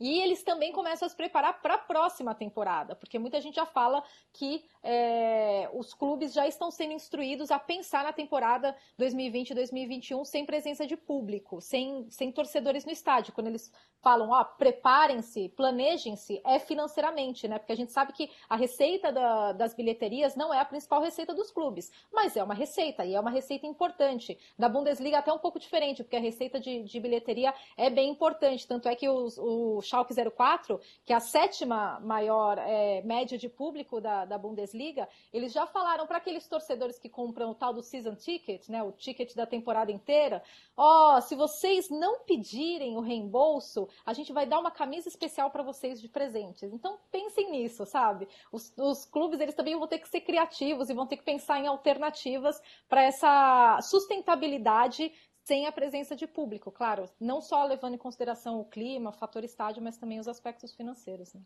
[0.00, 3.66] E eles também começam a se preparar para a próxima temporada, porque muita gente já
[3.66, 10.46] fala que é, os clubes já estão sendo instruídos a pensar na temporada 2020-2021 sem
[10.46, 13.32] presença de público, sem, sem torcedores no estádio.
[13.32, 17.58] Quando eles falam, ó, preparem-se, planejem-se, é financeiramente, né?
[17.58, 21.34] Porque a gente sabe que a receita da, das bilheterias não é a principal receita
[21.34, 24.38] dos clubes, mas é uma receita, e é uma receita importante.
[24.56, 28.66] Da Bundesliga até um pouco diferente, porque a receita de, de bilheteria é bem importante,
[28.66, 33.48] tanto é que os, o Schalke 04, que é a sétima maior é, média de
[33.48, 37.82] público da, da Bundesliga, eles já falaram para aqueles torcedores que compram o tal do
[37.82, 40.42] season ticket, né, o ticket da temporada inteira,
[40.76, 45.50] ó, oh, se vocês não pedirem o reembolso, a gente vai dar uma camisa especial
[45.50, 46.72] para vocês de presentes.
[46.72, 48.28] Então pensem nisso, sabe?
[48.52, 51.58] Os, os clubes eles também vão ter que ser criativos e vão ter que pensar
[51.58, 55.12] em alternativas para essa sustentabilidade
[55.48, 59.42] sem a presença de público, claro, não só levando em consideração o clima, o fator
[59.42, 61.32] estádio, mas também os aspectos financeiros.
[61.32, 61.40] Né?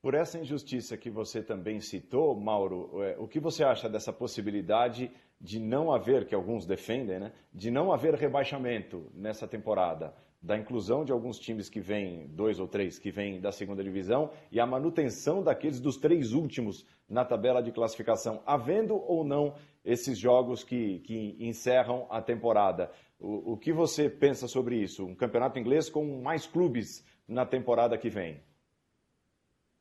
[0.00, 5.10] Por essa injustiça que você também citou, Mauro, é, o que você acha dessa possibilidade
[5.38, 10.14] de não haver, que alguns defendem, né, de não haver rebaixamento nessa temporada?
[10.46, 14.30] da inclusão de alguns times que vêm, dois ou três, que vêm da segunda divisão,
[14.52, 19.54] e a manutenção daqueles dos três últimos na tabela de classificação, havendo ou não
[19.86, 22.90] esses jogos que, que encerram a temporada.
[23.18, 25.06] O, o que você pensa sobre isso?
[25.06, 28.42] Um campeonato inglês com mais clubes na temporada que vem?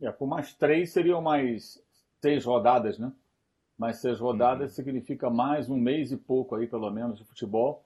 [0.01, 1.83] É, com mais três seriam mais
[2.21, 3.11] seis rodadas, né?
[3.77, 4.75] Mais seis rodadas uhum.
[4.75, 7.83] significa mais um mês e pouco aí, pelo menos, de futebol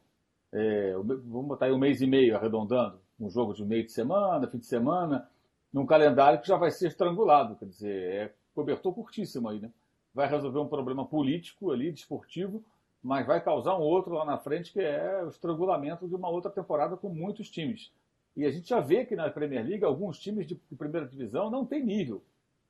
[0.52, 4.48] é, vamos botar aí um mês e meio arredondando, um jogo de meio de semana,
[4.48, 5.30] fim de semana,
[5.72, 7.56] num calendário que já vai ser estrangulado.
[7.56, 9.72] Quer dizer, é cobertor curtíssimo aí, né?
[10.14, 12.64] Vai resolver um problema político ali, desportivo,
[13.02, 16.52] mas vai causar um outro lá na frente, que é o estrangulamento de uma outra
[16.52, 17.92] temporada com muitos times.
[18.36, 21.66] E a gente já vê que na Premier League alguns times de primeira divisão não
[21.66, 22.22] têm nível,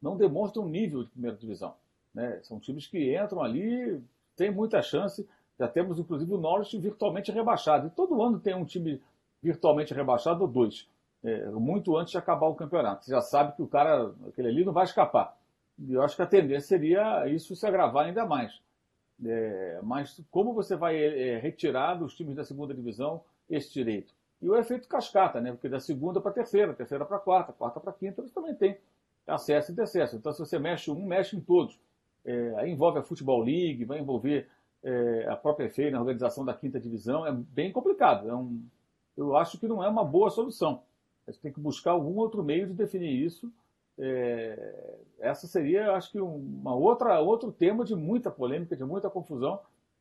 [0.02, 1.76] não demonstram nível de primeira divisão.
[2.14, 2.40] Né?
[2.44, 4.02] São times que entram ali,
[4.36, 5.28] tem muita chance.
[5.60, 7.88] Já temos, inclusive, o Norwich virtualmente rebaixado.
[7.88, 9.02] E todo ano tem um time
[9.42, 10.88] virtualmente rebaixado ou dois,
[11.24, 13.06] é, muito antes de acabar o campeonato.
[13.06, 15.38] Você já sabe que o cara, aquele ali, não vai escapar.
[15.88, 18.60] Eu acho que a tendência seria isso se agravar ainda mais.
[19.26, 24.14] É, mas como você vai é, retirar dos times da segunda divisão esse direito?
[24.42, 25.52] E o efeito cascata, né?
[25.52, 28.34] Porque da segunda para a terceira, terceira para a quarta, quarta para a quinta, você
[28.34, 28.78] também tem
[29.28, 30.16] acesso e decesso.
[30.16, 31.80] Então, se você mexe um, mexe em todos.
[32.26, 34.48] É, aí envolve a Futebol League, vai envolver
[34.84, 37.26] é, a própria FEI na organização da quinta divisão.
[37.26, 38.30] É bem complicado.
[38.30, 38.62] É um,
[39.18, 40.82] eu acho que não é uma boa solução.
[41.28, 43.52] Gente tem que buscar algum outro meio de definir isso.
[44.00, 49.60] É, essa seria, acho que, uma outra outro tema de muita polêmica, de muita confusão,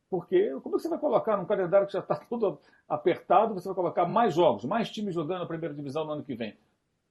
[0.08, 2.58] porque como é você vai colocar num calendário que já está todo
[2.88, 6.34] apertado, você vai colocar mais jogos, mais times jogando a primeira divisão no ano que
[6.34, 6.56] vem?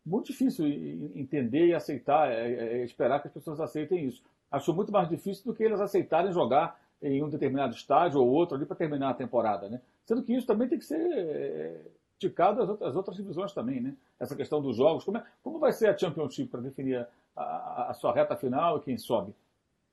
[0.06, 0.66] Muito difícil
[1.16, 4.24] entender e aceitar, é, é, esperar que as pessoas aceitem isso.
[4.50, 8.56] Acho muito mais difícil do que eles aceitarem jogar em um determinado estádio ou outro
[8.56, 9.82] ali para terminar a temporada, né?
[10.06, 11.82] Sendo que isso também tem que ser é,
[12.18, 13.96] esticado às outras, às outras divisões também, né?
[14.20, 17.92] Essa questão dos jogos, como, é, como vai ser a Championship para definir a, a,
[17.92, 19.34] a, sua reta final e quem sobe?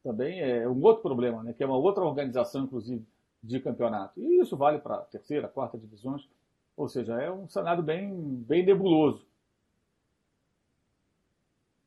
[0.02, 1.52] Também é um outro problema, né?
[1.52, 3.04] Que é uma outra organização, inclusive,
[3.42, 4.18] de campeonato.
[4.18, 6.26] E isso vale para terceira, quarta divisões,
[6.76, 9.26] ou seja, é um cenário bem, bem nebuloso.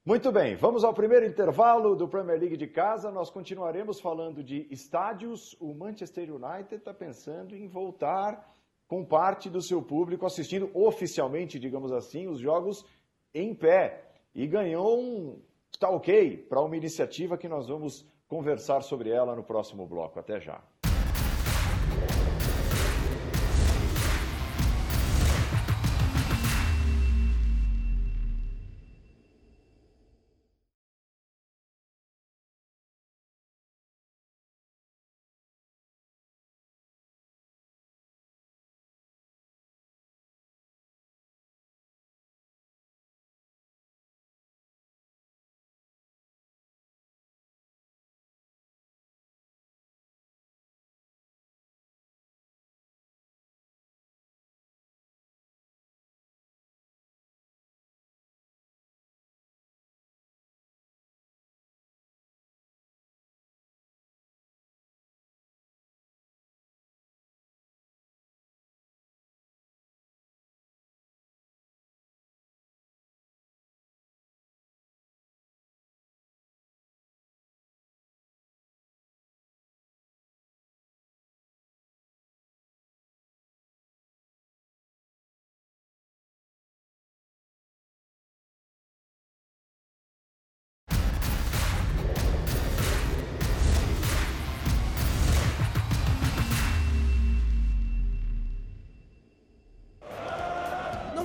[0.05, 3.11] Muito bem, vamos ao primeiro intervalo do Premier League de casa.
[3.11, 5.57] Nós continuaremos falando de estádios.
[5.59, 8.56] O Manchester United está pensando em voltar
[8.87, 12.85] com parte do seu público assistindo oficialmente, digamos assim, os jogos
[13.33, 14.03] em pé.
[14.33, 19.43] E ganhou um está ok para uma iniciativa que nós vamos conversar sobre ela no
[19.43, 20.19] próximo bloco.
[20.19, 20.61] Até já.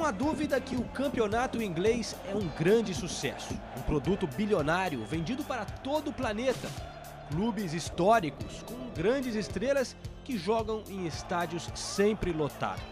[0.02, 3.54] Não há dúvida que o campeonato inglês é um grande sucesso.
[3.76, 6.68] Um produto bilionário vendido para todo o planeta.
[7.30, 12.82] Clubes históricos com grandes estrelas que jogam em estádios sempre lotados.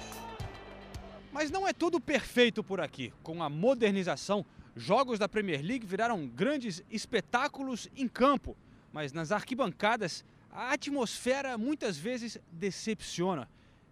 [1.32, 3.12] Mas não é tudo perfeito por aqui.
[3.24, 4.46] Com a modernização,
[4.76, 8.56] jogos da Premier League viraram grandes espetáculos em campo.
[8.92, 13.48] Mas nas arquibancadas, a atmosfera muitas vezes decepciona.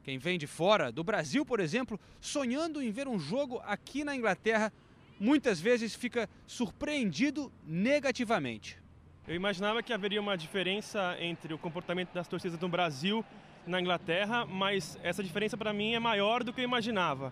[0.08, 4.16] Quem vem de fora, do Brasil, por exemplo, sonhando em ver um jogo aqui na
[4.16, 4.72] Inglaterra,
[5.20, 8.78] muitas vezes fica surpreendido negativamente.
[9.26, 13.22] Eu imaginava que haveria uma diferença entre o comportamento das torcidas no Brasil
[13.66, 17.30] e na Inglaterra, mas essa diferença para mim é maior do que eu imaginava.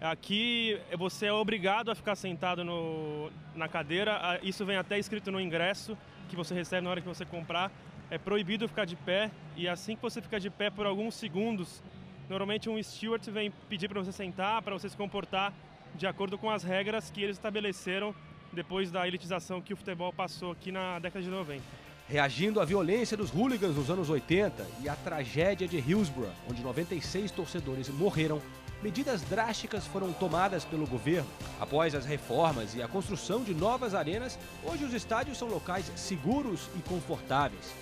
[0.00, 5.38] Aqui você é obrigado a ficar sentado no, na cadeira, isso vem até escrito no
[5.38, 5.98] ingresso
[6.30, 7.70] que você recebe na hora que você comprar.
[8.10, 11.82] É proibido ficar de pé e assim que você fica de pé por alguns segundos,
[12.28, 15.52] Normalmente um steward vem pedir para você sentar, para você se comportar
[15.94, 18.14] de acordo com as regras que eles estabeleceram
[18.52, 21.62] depois da elitização que o futebol passou aqui na década de 90.
[22.08, 27.30] Reagindo à violência dos hooligans nos anos 80 e à tragédia de Hillsborough, onde 96
[27.30, 28.40] torcedores morreram,
[28.82, 31.28] medidas drásticas foram tomadas pelo governo.
[31.60, 36.68] Após as reformas e a construção de novas arenas, hoje os estádios são locais seguros
[36.76, 37.74] e confortáveis.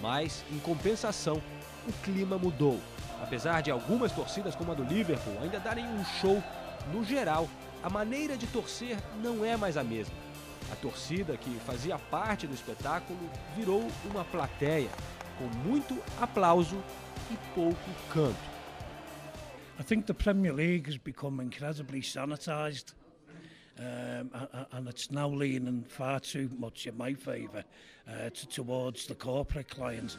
[0.00, 1.42] Mas, em compensação,
[1.88, 2.80] o clima mudou.
[3.22, 6.42] Apesar de algumas torcidas, como a do Liverpool, ainda darem um show,
[6.92, 7.48] no geral,
[7.82, 10.14] a maneira de torcer não é mais a mesma.
[10.72, 13.18] A torcida, que fazia parte do espetáculo,
[13.56, 14.90] virou uma plateia,
[15.38, 16.82] com muito aplauso
[17.30, 18.52] e pouco canto.
[19.78, 22.94] I think the Premier League has become incredibly sanitised.
[23.78, 24.30] Um,
[24.72, 27.64] and it's now leaning far too much in my favour
[28.06, 30.18] uh, towards the corporate clients.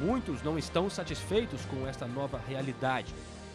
[0.00, 3.12] Muitos não estão satisfeitos com esta nova realidade.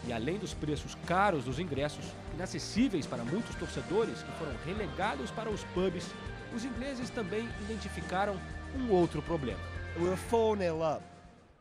[0.07, 5.49] E além dos preços caros dos ingressos, inacessíveis para muitos torcedores que foram relegados para
[5.49, 6.07] os pubs,
[6.55, 8.39] os ingleses também identificaram
[8.75, 9.59] um outro problema.
[9.97, 11.03] We were 4-0 up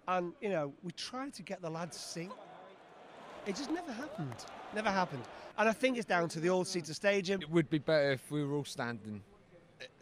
[0.09, 2.31] and you know, we tried to get the lads to sing
[3.47, 4.47] It just never happened.
[4.75, 5.23] Never happened.
[5.57, 7.41] And I think it's down to the all-seater stadium.
[7.41, 9.23] It would be better if we were all standing.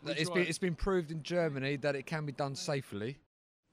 [0.07, 3.19] It's been, it's been proved in Germany that it can be done safely.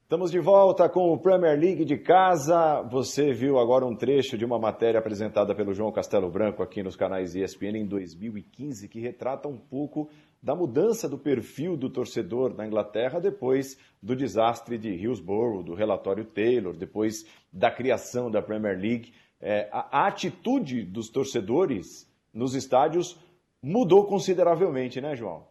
[0.04, 2.82] Estamos de volta com o Premier League de casa.
[2.92, 6.96] Você viu agora um trecho de uma matéria apresentada pelo João Castelo Branco aqui nos
[6.96, 10.10] canais ESPN em 2015, que retrata um pouco
[10.42, 16.26] da mudança do perfil do torcedor na Inglaterra depois do desastre de Hillsborough, do relatório
[16.26, 23.18] Taylor, depois da criação da Premier League é, a, a atitude dos torcedores nos estádios
[23.62, 25.48] mudou consideravelmente, né, João?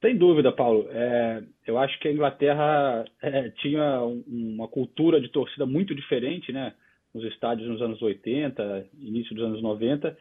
[0.00, 0.88] Sem dúvida, Paulo.
[0.90, 6.72] É, eu acho que a Inglaterra é, tinha uma cultura de torcida muito diferente, né?
[7.12, 10.16] Nos estádios nos anos 80, início dos anos 90.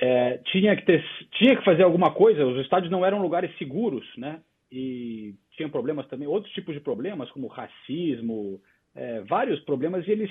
[0.00, 1.04] É, tinha, que ter,
[1.38, 4.40] tinha que fazer alguma coisa, os estádios não eram lugares seguros, né?
[4.70, 8.60] E tinham problemas também, outros tipos de problemas, como racismo,
[8.94, 10.30] é, vários problemas, e eles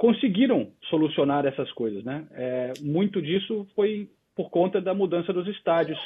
[0.00, 2.02] conseguiram solucionar essas coisas.
[2.02, 2.26] Né?
[2.32, 5.98] É, muito disso foi por conta da mudança dos estádios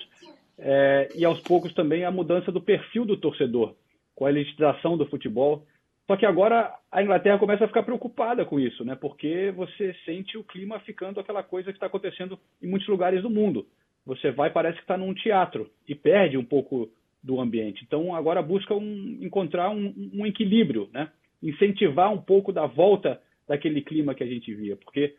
[0.58, 3.76] é, e, aos poucos, também a mudança do perfil do torcedor,
[4.12, 5.64] com a elitização do futebol.
[6.08, 8.96] Só que agora a Inglaterra começa a ficar preocupada com isso, né?
[8.96, 13.30] porque você sente o clima ficando aquela coisa que está acontecendo em muitos lugares do
[13.30, 13.64] mundo.
[14.04, 16.90] Você vai, parece que está num teatro e perde um pouco
[17.22, 17.84] do ambiente.
[17.86, 21.12] Então, agora busca um, encontrar um, um equilíbrio, né?
[21.40, 25.14] incentivar um pouco da volta daquele clima que a gente via, porque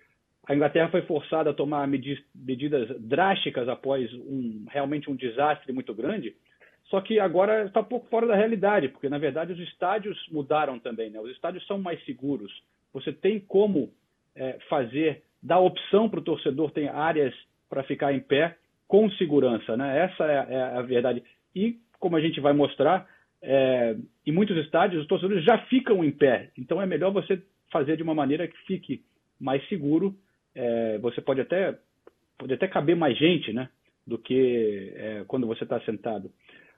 [0.48, 6.36] a Inglaterra foi forçada a tomar medidas drásticas após um, realmente um desastre muito grande,
[6.86, 10.80] só que agora está um pouco fora da realidade, porque na verdade os estádios mudaram
[10.80, 11.20] também, né?
[11.20, 12.52] os estádios são mais seguros,
[12.94, 13.92] você tem como
[14.36, 17.34] é, fazer, dar opção para o torcedor, tem áreas
[17.68, 18.56] para ficar em pé
[18.88, 20.06] com segurança, né?
[20.06, 21.24] essa é, é a verdade.
[21.56, 23.08] E, como a gente vai mostrar,
[23.42, 27.42] é, em muitos estádios os torcedores já ficam em pé, então é melhor você
[27.76, 29.04] fazer de uma maneira que fique
[29.38, 30.16] mais seguro.
[30.56, 31.78] É, você pode até
[32.38, 33.70] pode até caber mais gente, né,
[34.08, 36.32] do que é, quando você está sentado.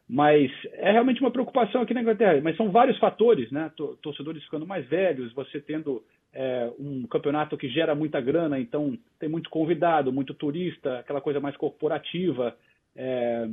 [0.09, 2.39] Mas é realmente uma preocupação aqui na Inglaterra.
[2.41, 3.69] Mas são vários fatores, né?
[4.01, 6.01] Torcedores ficando mais velhos, você tendo
[6.33, 11.41] é, um campeonato que gera muita grana, então tem muito convidado, muito turista, aquela coisa
[11.41, 12.55] mais corporativa.
[12.95, 13.47] É,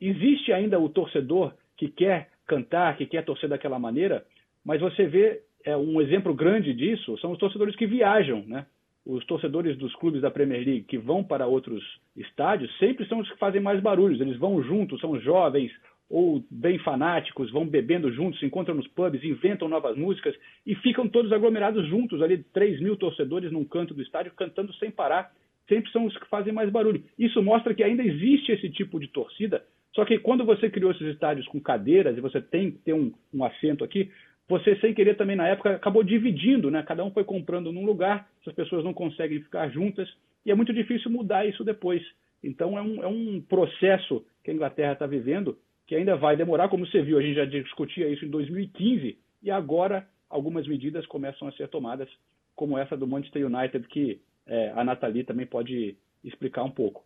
[0.00, 4.24] existe ainda o torcedor que quer cantar, que quer torcer daquela maneira,
[4.64, 8.66] mas você vê é, um exemplo grande disso são os torcedores que viajam, né?
[9.04, 11.82] Os torcedores dos clubes da Premier League que vão para outros
[12.14, 14.20] estádios sempre são os que fazem mais barulhos.
[14.20, 15.72] Eles vão juntos, são jovens
[16.10, 20.34] ou bem fanáticos, vão bebendo juntos, se encontram nos pubs, inventam novas músicas
[20.66, 24.90] e ficam todos aglomerados juntos, ali 3 mil torcedores num canto do estádio, cantando sem
[24.90, 25.32] parar.
[25.68, 27.02] Sempre são os que fazem mais barulho.
[27.18, 29.62] Isso mostra que ainda existe esse tipo de torcida,
[29.94, 33.12] só que quando você criou esses estádios com cadeiras e você tem que ter um,
[33.34, 34.10] um assento aqui,
[34.48, 36.82] você, sem querer, também na época acabou dividindo, né?
[36.82, 40.08] Cada um foi comprando num lugar, essas pessoas não conseguem ficar juntas,
[40.44, 42.02] e é muito difícil mudar isso depois.
[42.42, 45.58] Então, é um, é um processo que a Inglaterra está vivendo
[45.88, 49.50] que ainda vai demorar, como você viu, a gente já discutia isso em 2015, e
[49.50, 52.08] agora algumas medidas começam a ser tomadas,
[52.54, 57.04] como essa do Manchester United, que é, a Nathalie também pode explicar um pouco.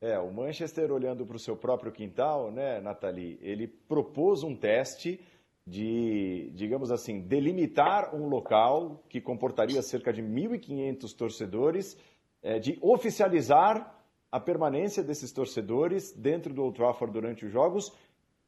[0.00, 5.20] É, o Manchester, olhando para o seu próprio quintal, né, Nathalie, ele propôs um teste
[5.70, 11.96] de, digamos assim, delimitar um local que comportaria cerca de 1.500 torcedores,
[12.42, 13.96] é, de oficializar
[14.32, 17.92] a permanência desses torcedores dentro do Old Trafford durante os jogos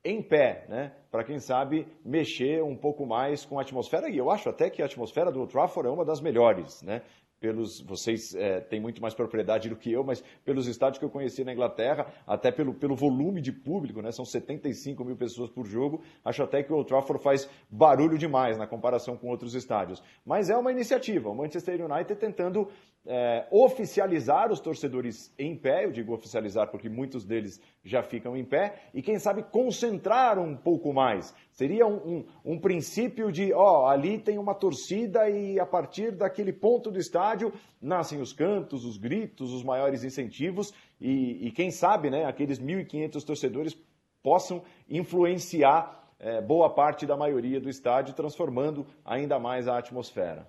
[0.05, 0.97] em pé, né?
[1.13, 4.83] Para quem sabe mexer um pouco mais com a atmosfera e eu acho até que
[4.83, 7.03] a atmosfera do Old Trafford é uma das melhores, né?
[7.43, 11.11] Pelos vocês é, têm muito mais propriedade do que eu, mas pelos estádios que eu
[11.11, 15.67] conheci na Inglaterra, até pelo, pelo volume de público, né, são 75 mil pessoas por
[15.67, 20.01] jogo, acho até que o Old Trafford faz barulho demais na comparação com outros estádios.
[20.25, 22.69] Mas é uma iniciativa, o Manchester United tentando
[23.05, 28.45] é, oficializar os torcedores em pé, eu digo oficializar porque muitos deles já ficam em
[28.45, 31.35] pé, e quem sabe concentrar um pouco mais.
[31.53, 32.25] Seria um, um,
[32.55, 37.53] um princípio de, ó, ali tem uma torcida e a partir daquele ponto do estádio
[37.81, 43.23] nascem os cantos, os gritos, os maiores incentivos, e, e quem sabe, né, aqueles 1.500
[43.25, 43.77] torcedores
[44.23, 50.47] possam influenciar é, boa parte da maioria do estádio, transformando ainda mais a atmosfera.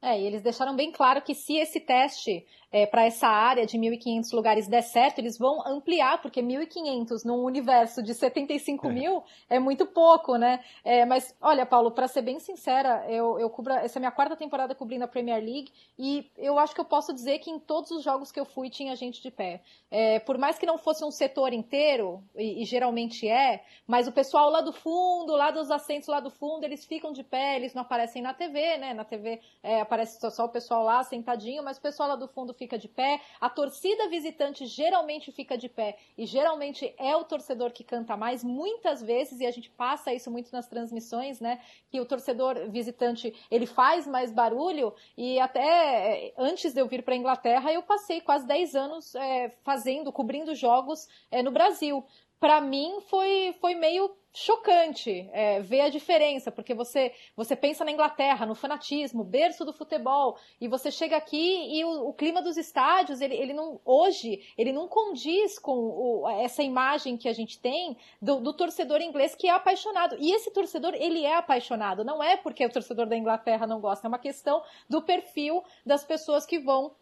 [0.00, 3.78] É, e eles deixaram bem claro que se esse teste é, para essa área de
[3.78, 8.92] 1.500 lugares der certo, eles vão ampliar, porque 1.500 num universo de 75 é.
[8.92, 10.62] mil é muito pouco, né?
[10.84, 14.12] É, mas, olha, Paulo, para ser bem sincera, eu, eu cubro, essa é a minha
[14.12, 17.58] quarta temporada cobrindo a Premier League e eu acho que eu posso dizer que em
[17.58, 19.62] todos os jogos que eu fui tinha gente de pé.
[19.90, 24.12] É, por mais que não fosse um setor inteiro, e, e, geralmente é, mas o
[24.12, 27.72] pessoal lá do fundo, lá dos assentos lá do fundo, eles ficam de pé, eles
[27.72, 28.92] não aparecem na TV, né?
[28.92, 32.28] Na TV é, aparece só, só o pessoal lá sentadinho, mas o pessoal lá do
[32.28, 37.24] fundo fica de pé, a torcida visitante geralmente fica de pé e geralmente é o
[37.24, 41.60] torcedor que canta mais, muitas vezes, e a gente passa isso muito nas transmissões, né?
[41.90, 47.02] Que o torcedor visitante ele faz mais barulho e até é, antes de eu vir
[47.02, 52.04] para a Inglaterra eu passei quase 10 anos é, fazendo, cobrindo jogos é, no Brasil
[52.40, 57.90] para mim foi, foi meio chocante é, ver a diferença, porque você, você pensa na
[57.90, 62.56] Inglaterra, no fanatismo, berço do futebol, e você chega aqui e o, o clima dos
[62.56, 67.58] estádios, ele, ele não, hoje, ele não condiz com o, essa imagem que a gente
[67.58, 70.16] tem do, do, torcedor inglês que é apaixonado.
[70.20, 74.06] E esse torcedor, ele é apaixonado, não é porque o torcedor da Inglaterra não gosta,
[74.06, 76.92] é uma questão do perfil das pessoas que vão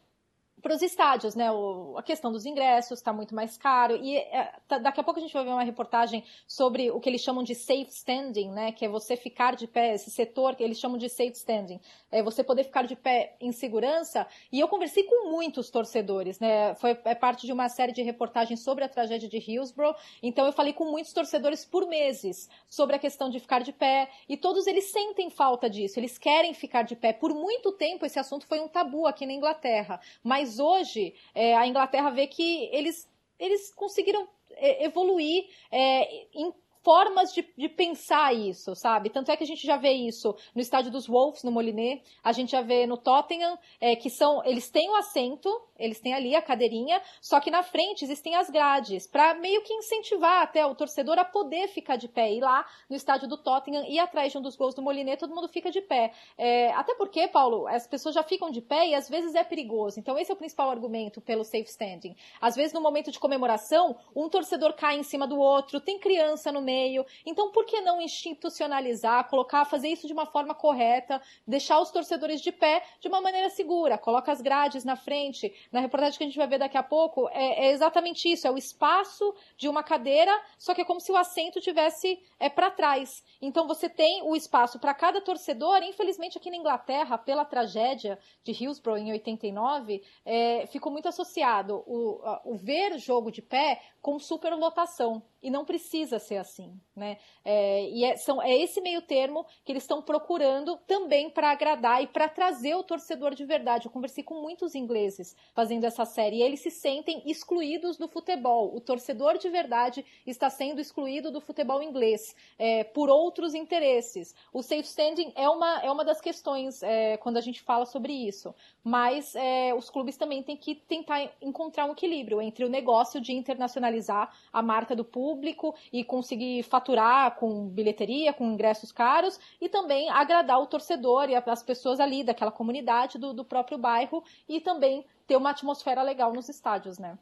[0.66, 1.48] para os estádios, né?
[1.52, 5.20] O, a questão dos ingressos está muito mais caro e é, tá, daqui a pouco
[5.20, 8.72] a gente vai ver uma reportagem sobre o que eles chamam de safe standing, né?
[8.72, 12.20] Que é você ficar de pé, esse setor que eles chamam de safe standing, é
[12.20, 14.26] você poder ficar de pé em segurança.
[14.50, 16.74] E eu conversei com muitos torcedores, né?
[16.74, 19.94] Foi é parte de uma série de reportagens sobre a tragédia de Hillsborough.
[20.20, 24.08] Então eu falei com muitos torcedores por meses sobre a questão de ficar de pé
[24.28, 26.00] e todos eles sentem falta disso.
[26.00, 27.12] Eles querem ficar de pé.
[27.12, 31.56] Por muito tempo esse assunto foi um tabu aqui na Inglaterra, mas mas hoje é,
[31.56, 36.52] a Inglaterra vê que eles, eles conseguiram é, evoluir é, em
[36.86, 39.10] formas de, de, pensar isso, sabe?
[39.10, 42.30] Tanto é que a gente já vê isso no estádio dos Wolves, no Moliné, a
[42.30, 46.36] gente já vê no Tottenham, é, que são, eles têm o assento, eles têm ali
[46.36, 50.76] a cadeirinha, só que na frente existem as grades, para meio que incentivar até o
[50.76, 52.32] torcedor a poder ficar de pé.
[52.32, 55.34] E lá no estádio do Tottenham e atrás de um dos gols do Moliné, todo
[55.34, 56.12] mundo fica de pé.
[56.38, 59.98] É, até porque, Paulo, as pessoas já ficam de pé e às vezes é perigoso.
[59.98, 62.14] Então esse é o principal argumento pelo safe standing.
[62.40, 66.52] Às vezes no momento de comemoração, um torcedor cai em cima do outro, tem criança
[66.52, 66.75] no meio.
[67.24, 72.40] Então por que não institucionalizar, colocar, fazer isso de uma forma correta, deixar os torcedores
[72.40, 76.26] de pé de uma maneira segura, coloca as grades na frente, na reportagem que a
[76.26, 79.82] gente vai ver daqui a pouco, é, é exatamente isso: é o espaço de uma
[79.82, 83.24] cadeira, só que é como se o assento tivesse é, para trás.
[83.40, 85.82] Então você tem o espaço para cada torcedor.
[85.82, 92.20] Infelizmente, aqui na Inglaterra, pela tragédia de Hillsborough em 89, é, ficou muito associado o,
[92.44, 95.22] o ver jogo de pé com superlotação.
[95.42, 97.18] E não precisa ser assim, né?
[97.44, 102.02] É, e é, são, é esse meio termo que eles estão procurando também para agradar
[102.02, 103.86] e para trazer o torcedor de verdade.
[103.86, 108.74] Eu conversei com muitos ingleses fazendo essa série e eles se sentem excluídos do futebol.
[108.74, 114.34] O torcedor de verdade está sendo excluído do futebol inglês é, por outros interesses.
[114.52, 118.12] O safe standing é uma, é uma das questões é, quando a gente fala sobre
[118.12, 118.54] isso.
[118.82, 123.32] Mas é, os clubes também têm que tentar encontrar um equilíbrio entre o negócio de
[123.32, 130.10] internacionalizar a marca do público e conseguir faturar com bilheteria, com ingressos caros e também
[130.10, 135.04] agradar o torcedor e as pessoas ali daquela comunidade, do, do próprio bairro e também
[135.26, 137.18] ter uma atmosfera legal nos estádios, né?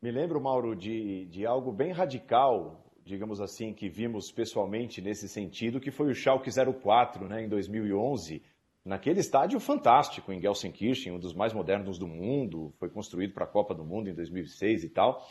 [0.00, 5.80] Me lembro, Mauro, de, de algo bem radical, digamos assim, que vimos pessoalmente nesse sentido,
[5.80, 8.42] que foi o Schalke 04, né, em 2011,
[8.84, 13.48] naquele estádio fantástico em Gelsenkirchen, um dos mais modernos do mundo, foi construído para a
[13.48, 15.24] Copa do Mundo em 2006 e tal.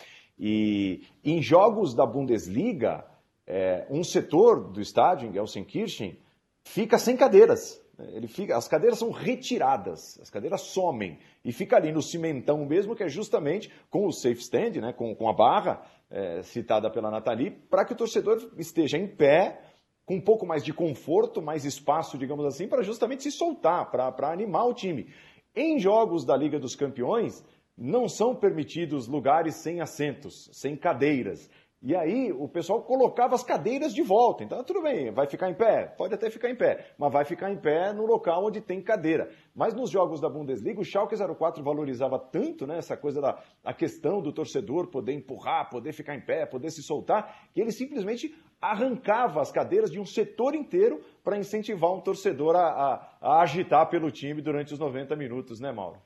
[0.43, 3.05] E em jogos da Bundesliga,
[3.45, 6.17] é, um setor do estádio, em Gelsenkirchen,
[6.63, 7.79] fica sem cadeiras.
[8.13, 12.95] Ele fica, as cadeiras são retiradas, as cadeiras somem e fica ali no cimentão mesmo,
[12.95, 17.11] que é justamente com o safe stand, né, com, com a barra é, citada pela
[17.11, 19.61] Nathalie, para que o torcedor esteja em pé,
[20.05, 24.31] com um pouco mais de conforto, mais espaço, digamos assim, para justamente se soltar, para
[24.31, 25.13] animar o time.
[25.55, 27.43] Em jogos da Liga dos Campeões,
[27.77, 31.49] não são permitidos lugares sem assentos, sem cadeiras.
[31.83, 34.43] E aí o pessoal colocava as cadeiras de volta.
[34.43, 35.87] Então, tudo bem, vai ficar em pé?
[35.97, 39.31] Pode até ficar em pé, mas vai ficar em pé no local onde tem cadeira.
[39.55, 43.73] Mas nos jogos da Bundesliga, o Schalke 04 valorizava tanto né, essa coisa da a
[43.73, 48.31] questão do torcedor poder empurrar, poder ficar em pé, poder se soltar, que ele simplesmente
[48.61, 53.89] arrancava as cadeiras de um setor inteiro para incentivar um torcedor a, a, a agitar
[53.89, 55.99] pelo time durante os 90 minutos, né, Mauro?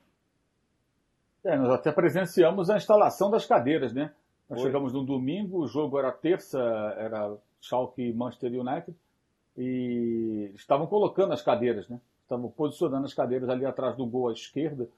[1.46, 4.10] É, nós até presenciamos a instalação das cadeiras, né?
[4.50, 4.66] Nós Oi.
[4.66, 6.58] chegamos no domingo, o jogo era terça,
[6.98, 8.96] era Schalke e Manchester United,
[9.56, 12.00] e estavam colocando as cadeiras, né?
[12.24, 14.88] Estavam posicionando as cadeiras ali atrás do gol à esquerda,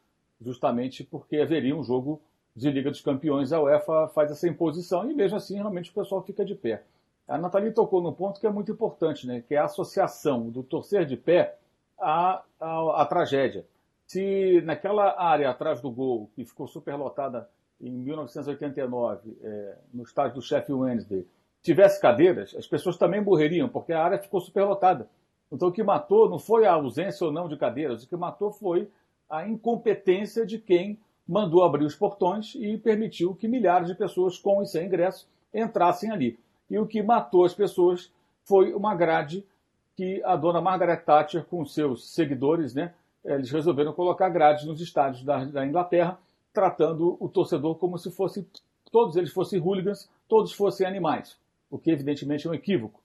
[0.40, 2.18] justamente porque haveria um jogo
[2.57, 3.53] de Liga dos Campeões.
[3.53, 6.82] A UEFA faz essa imposição e mesmo assim, realmente, o pessoal fica de pé.
[7.28, 9.44] A Nathalie tocou num ponto que é muito importante, né?
[9.46, 11.59] Que é a associação do torcer de pé
[12.01, 13.66] à, à, à tragédia.
[14.09, 17.46] Se naquela área atrás do gol, que ficou superlotada
[17.78, 21.26] em 1989, é, no estádio do Sheffield Wednesday,
[21.62, 25.06] tivesse cadeiras, as pessoas também morreriam, porque a área ficou superlotada.
[25.52, 28.50] Então o que matou não foi a ausência ou não de cadeiras, o que matou
[28.50, 28.90] foi
[29.28, 30.98] a incompetência de quem
[31.28, 36.11] mandou abrir os portões e permitiu que milhares de pessoas com e sem ingresso entrassem
[36.11, 36.38] ali.
[36.70, 38.11] E o que matou as pessoas
[38.42, 39.44] foi uma grade
[39.94, 42.94] que a dona Margaret Thatcher, com seus seguidores, né,
[43.25, 46.19] eles resolveram colocar grades nos estádios da, da Inglaterra
[46.53, 48.47] tratando o torcedor como se fosse
[48.91, 51.39] todos eles fossem hooligans, todos fossem animais,
[51.71, 53.01] o que evidentemente é um equívoco.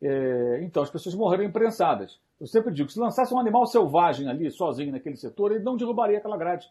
[0.00, 2.20] É, então as pessoas morreram imprensadas.
[2.40, 6.18] Eu sempre digo, se lançasse um animal selvagem ali, sozinho naquele setor, ele não derrubaria
[6.18, 6.70] aquela grade.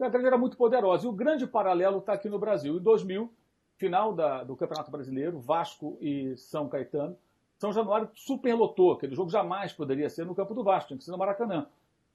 [0.00, 1.06] A grade era muito poderosa.
[1.06, 2.76] E o grande paralelo está aqui no Brasil.
[2.76, 3.30] Em 2000,
[3.78, 7.16] final da, do Campeonato Brasileiro, Vasco e São Caetano,
[7.58, 8.92] São Januário superlotou.
[8.92, 11.66] Aquele jogo jamais poderia ser no campo do Vasco, tinha que ser no Maracanã.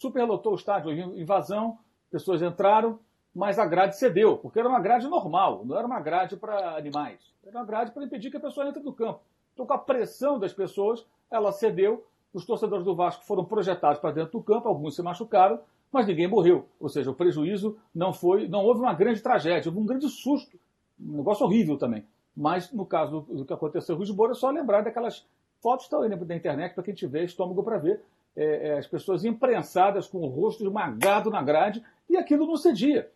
[0.02, 1.78] Superlotou o estádio, invasão,
[2.10, 2.98] pessoas entraram,
[3.36, 7.20] mas a grade cedeu, porque era uma grade normal, não era uma grade para animais.
[7.46, 9.20] Era uma grade para impedir que a pessoa entre no campo.
[9.54, 12.04] Então, com a pressão das pessoas, ela cedeu.
[12.34, 15.60] Os torcedores do Vasco foram projetados para dentro do campo, alguns se machucaram,
[15.92, 16.66] mas ninguém morreu.
[16.80, 20.60] Ou seja, o prejuízo não foi, não houve uma grande tragédia, houve um grande susto,
[21.00, 22.04] um negócio horrível também.
[22.36, 25.28] Mas no caso do, do que aconteceu em Lisboa, é só lembrar daquelas
[25.62, 28.02] fotos que estão aí na internet para quem tiver estômago para ver.
[28.36, 33.10] É, é, as pessoas imprensadas com o rosto esmagado na grade e aquilo não cedia.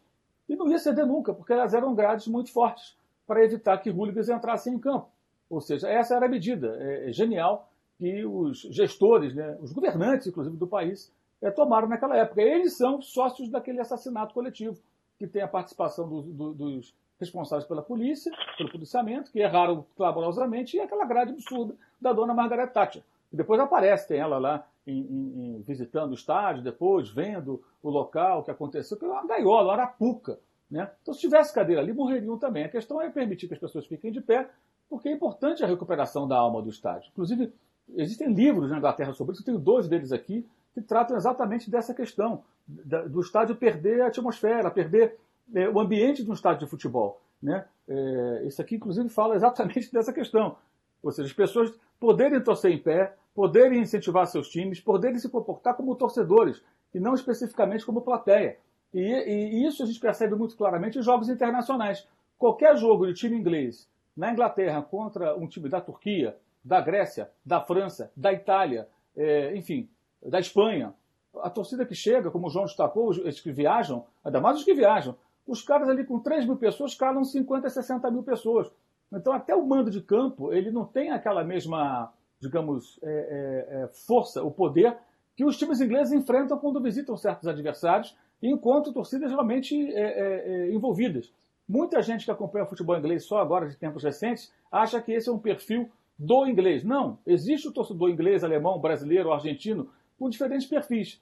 [0.47, 4.30] E não ia ceder nunca, porque elas eram grades muito fortes para evitar que hooligans
[4.30, 5.07] entrassem em campo.
[5.49, 10.28] Ou seja, essa era a medida é, é genial que os gestores, né, os governantes,
[10.28, 11.11] inclusive, do país,
[11.41, 12.41] é, tomaram naquela época.
[12.41, 14.78] Eles são sócios daquele assassinato coletivo,
[15.18, 20.76] que tem a participação do, do, dos responsáveis pela polícia, pelo policiamento, que erraram clamorosamente,
[20.76, 23.03] e aquela grade absurda da dona Margaret Thatcher.
[23.32, 27.89] E depois aparece, tem ela lá em, em, em, visitando o estádio, depois vendo o
[27.89, 30.39] local, que aconteceu, que é uma gaiola, uma arapuca.
[30.69, 30.89] Né?
[31.01, 32.63] Então, se tivesse cadeira ali, morreriam também.
[32.63, 34.49] A questão é permitir que as pessoas fiquem de pé,
[34.89, 37.09] porque é importante a recuperação da alma do estádio.
[37.11, 37.51] Inclusive,
[37.95, 41.93] existem livros na Inglaterra sobre isso, eu tenho dois deles aqui, que tratam exatamente dessa
[41.93, 45.17] questão, do estádio perder a atmosfera, perder
[45.53, 47.21] é, o ambiente de um estádio de futebol.
[47.41, 47.65] Né?
[47.88, 50.57] É, isso aqui, inclusive, fala exatamente dessa questão.
[51.05, 55.75] Ou seja, as pessoas poderem torcer em pé, poderem incentivar seus times, poderem se comportar
[55.75, 58.57] como torcedores e não especificamente como plateia.
[58.91, 62.07] E, e, isso a gente percebe muito claramente em jogos internacionais.
[62.39, 63.87] Qualquer jogo de time inglês
[64.17, 69.87] na Inglaterra contra um time da Turquia, da Grécia, da França, da Itália, é, enfim,
[70.25, 70.93] da Espanha,
[71.35, 74.73] a torcida que chega, como o João destacou, os que viajam, ainda mais os que
[74.73, 78.71] viajam, os caras ali com 3 mil pessoas calam 50, 60 mil pessoas.
[79.13, 83.87] Então, até o mando de campo, ele não tem aquela mesma, digamos, é, é, é,
[83.87, 84.97] força, o poder
[85.35, 90.69] que os times ingleses enfrentam quando visitam certos adversários e encontram torcidas realmente é, é,
[90.69, 91.31] é, envolvidas.
[91.67, 95.29] Muita gente que acompanha o futebol inglês só agora, de tempos recentes, acha que esse
[95.29, 96.83] é um perfil do inglês.
[96.83, 101.19] Não, existe o torcedor inglês, alemão, brasileiro, argentino, com diferentes perfis.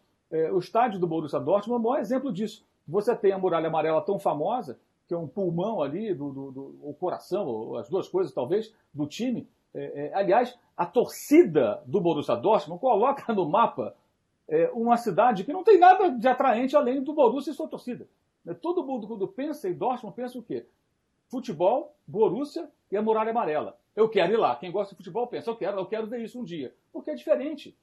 [0.51, 2.63] o estádio do Borussia Dortmund é o maior exemplo disso.
[2.88, 4.77] Você tem a muralha amarela tão famosa
[5.08, 9.08] que é um pulmão ali, do, do, do o coração, as duas coisas talvez, do
[9.08, 9.47] time.
[9.74, 13.95] É, é, aliás, a torcida do Borussia Dortmund coloca no mapa
[14.47, 18.08] é, uma cidade que não tem nada de atraente além do Borussia e sua torcida.
[18.45, 20.66] É, todo mundo, quando pensa em Dortmund, pensa o quê?
[21.30, 23.78] Futebol, Borussia e a Muralha Amarela.
[23.95, 24.56] Eu quero ir lá.
[24.56, 26.74] Quem gosta de futebol pensa, eu quero, eu quero ver isso um dia.
[26.91, 27.76] Porque é diferente.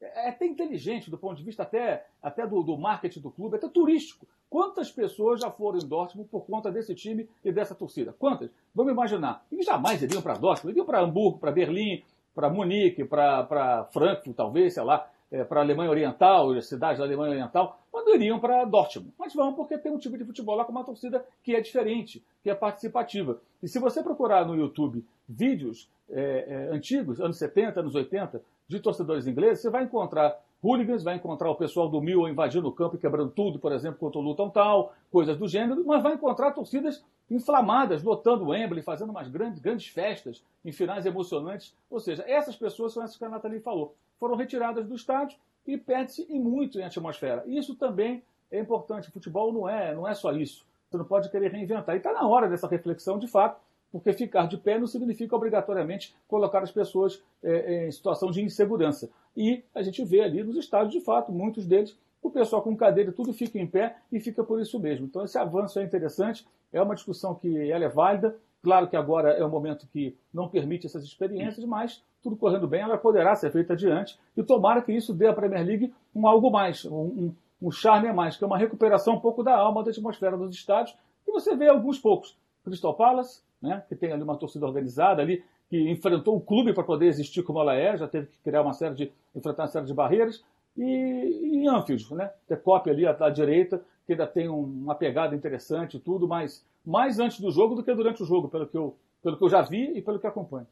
[0.00, 3.56] É, é até inteligente do ponto de vista até, até do, do marketing do clube,
[3.56, 4.26] até turístico.
[4.48, 8.14] Quantas pessoas já foram em Dortmund por conta desse time e dessa torcida?
[8.18, 8.50] Quantas?
[8.74, 9.44] Vamos imaginar.
[9.50, 12.02] Eles jamais iriam para Dortmund, iriam para Hamburgo, para Berlim,
[12.34, 15.08] para Munique, para Frankfurt, talvez, sei lá.
[15.30, 19.12] é, para a Alemanha Oriental, as cidades da Alemanha Oriental, quando iriam para Dortmund.
[19.18, 22.22] Mas vão porque tem um tipo de futebol lá com uma torcida que é diferente,
[22.42, 23.40] que é participativa.
[23.62, 28.80] E se você procurar no YouTube vídeos é, é, antigos, anos 70, anos 80, de
[28.80, 32.96] torcedores ingleses, você vai encontrar hooligans, vai encontrar o pessoal do Mil invadindo o campo
[32.96, 36.52] e quebrando tudo, por exemplo, contra o Luton Tal, coisas do gênero, mas vai encontrar
[36.52, 41.74] torcidas inflamadas, lotando o Wembley, fazendo umas grandes, grandes festas em finais emocionantes.
[41.90, 43.94] Ou seja, essas pessoas são essas que a Nathalie falou.
[44.18, 47.44] Foram retiradas do estádio e perde-se e muito em atmosfera.
[47.46, 49.08] Isso também é importante.
[49.08, 50.64] O futebol não é, não é só isso.
[50.88, 51.94] Você não pode querer reinventar.
[51.94, 53.60] E está na hora dessa reflexão, de fato,
[53.98, 59.08] porque ficar de pé não significa obrigatoriamente colocar as pessoas é, em situação de insegurança.
[59.36, 63.12] E a gente vê ali nos estádios, de fato, muitos deles, o pessoal com cadeira,
[63.12, 65.06] tudo fica em pé e fica por isso mesmo.
[65.06, 68.36] Então, esse avanço é interessante, é uma discussão que ela é válida.
[68.62, 72.82] Claro que agora é um momento que não permite essas experiências, mas tudo correndo bem,
[72.82, 74.18] ela poderá ser feita adiante.
[74.36, 78.08] E tomara que isso dê à Premier League um algo mais, um, um, um charme
[78.08, 80.96] a mais, que é uma recuperação um pouco da alma da atmosfera dos estádios.
[81.26, 82.36] E você vê alguns poucos.
[82.64, 86.84] Crystal Palace, né, que tem ali uma torcida organizada ali, que enfrentou o clube para
[86.84, 89.86] poder existir como ela é, já teve que criar uma série de enfrentar uma série
[89.86, 90.44] de barreiras.
[90.76, 92.30] E, e Anfield, né,
[92.62, 96.64] cópia ali à, à, direita, que ainda tem um, uma pegada interessante e tudo, mas
[96.84, 99.48] mais antes do jogo do que durante o jogo, pelo que eu, pelo que eu
[99.48, 100.66] já vi e pelo que acompanho.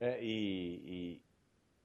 [0.00, 1.20] É, e, e,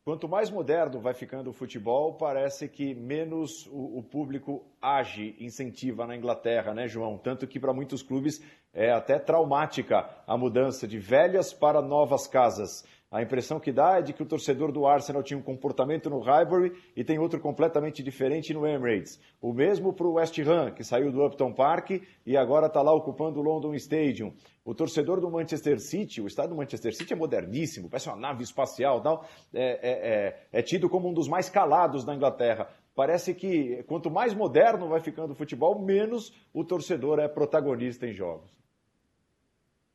[0.09, 6.07] quanto mais moderno vai ficando o futebol, parece que menos o, o público age, incentiva
[6.07, 7.15] na Inglaterra, né, João?
[7.15, 8.43] Tanto que para muitos clubes
[8.73, 12.83] é até traumática a mudança de velhas para novas casas.
[13.11, 16.19] A impressão que dá é de que o torcedor do Arsenal tinha um comportamento no
[16.19, 19.19] Highbury e tem outro completamente diferente no Emirates.
[19.41, 21.89] O mesmo para o West Ham, que saiu do Upton Park
[22.23, 24.31] e agora está lá ocupando o London Stadium.
[24.63, 28.43] O torcedor do Manchester City, o estado do Manchester City é moderníssimo, parece uma nave
[28.43, 32.69] espacial tal, é, é, é, é tido como um dos mais calados da Inglaterra.
[32.93, 38.13] Parece que quanto mais moderno vai ficando o futebol, menos o torcedor é protagonista em
[38.13, 38.59] jogos.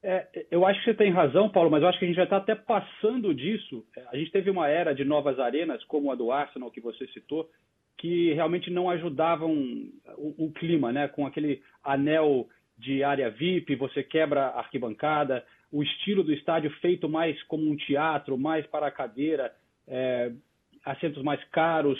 [0.06, 2.24] É, eu acho que você tem razão, Paulo, mas eu acho que a gente já
[2.24, 3.82] está até passando disso.
[4.12, 7.48] A gente teve uma era de novas arenas, como a do Arsenal, que você citou,
[7.96, 9.50] que realmente não ajudavam
[10.18, 11.08] o, o clima, né?
[11.08, 12.46] Com aquele anel
[12.76, 15.42] de área VIP, você quebra a arquibancada,
[15.72, 19.54] o estilo do estádio feito mais como um teatro, mais para a cadeira,
[19.88, 20.32] é,
[20.84, 21.98] assentos mais caros.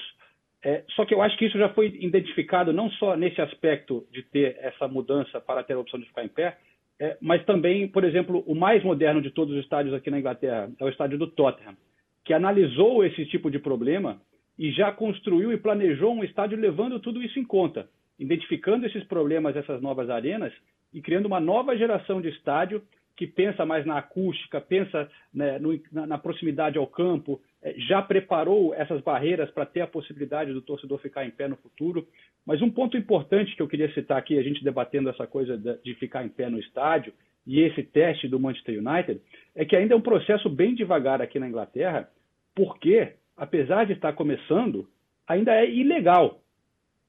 [0.62, 4.22] É, só que eu acho que isso já foi identificado não só nesse aspecto de
[4.24, 6.58] ter essa mudança para ter a opção de ficar em pé,
[7.00, 10.70] é, mas também, por exemplo, o mais moderno de todos os estádios aqui na Inglaterra
[10.78, 11.76] é o estádio do Tottenham,
[12.24, 14.20] que analisou esse tipo de problema
[14.58, 17.88] e já construiu e planejou um estádio levando tudo isso em conta,
[18.18, 20.52] identificando esses problemas, essas novas arenas
[20.92, 22.80] e criando uma nova geração de estádio
[23.16, 27.40] que pensa mais na acústica, pensa né, no, na, na, proximidade ao campo,
[27.88, 32.06] já preparou essas barreiras para ter a possibilidade do torcedor ficar em pé no futuro.
[32.44, 35.94] Mas um ponto importante que eu queria citar aqui, a gente debatendo essa coisa de,
[35.94, 37.12] ficar em pé no estádio
[37.46, 39.20] e esse teste do Manchester United,
[39.54, 42.08] é que ainda é um processo bem devagar aqui na Inglaterra,
[42.54, 44.88] porque, apesar de estar começando,
[45.26, 46.40] ainda é ilegal.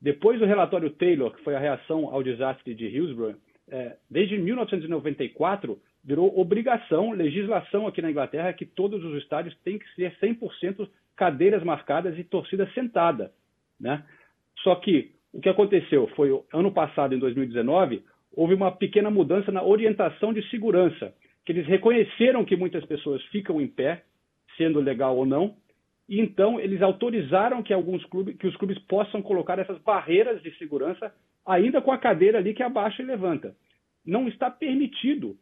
[0.02, 3.36] Depois do relatório Taylor, que foi a reação ao desastre de Hillsborough,
[3.68, 9.90] é, desde 1994, virou obrigação, legislação aqui na Inglaterra, que todos os estádios têm que
[9.96, 13.32] ser 100% cadeiras marcadas e torcida sentada.
[13.80, 14.04] Né?
[14.60, 19.64] Só que o que aconteceu foi, ano passado, em 2019, houve uma pequena mudança na
[19.64, 24.04] orientação de segurança, que eles reconheceram que muitas pessoas ficam em pé,
[24.58, 25.56] sendo legal ou não,
[26.08, 30.56] e então eles autorizaram que alguns clubes, que os clubes possam colocar essas barreiras de
[30.58, 31.12] segurança,
[31.46, 33.56] ainda com a cadeira ali que abaixa e levanta.
[34.06, 35.36] Não está permitido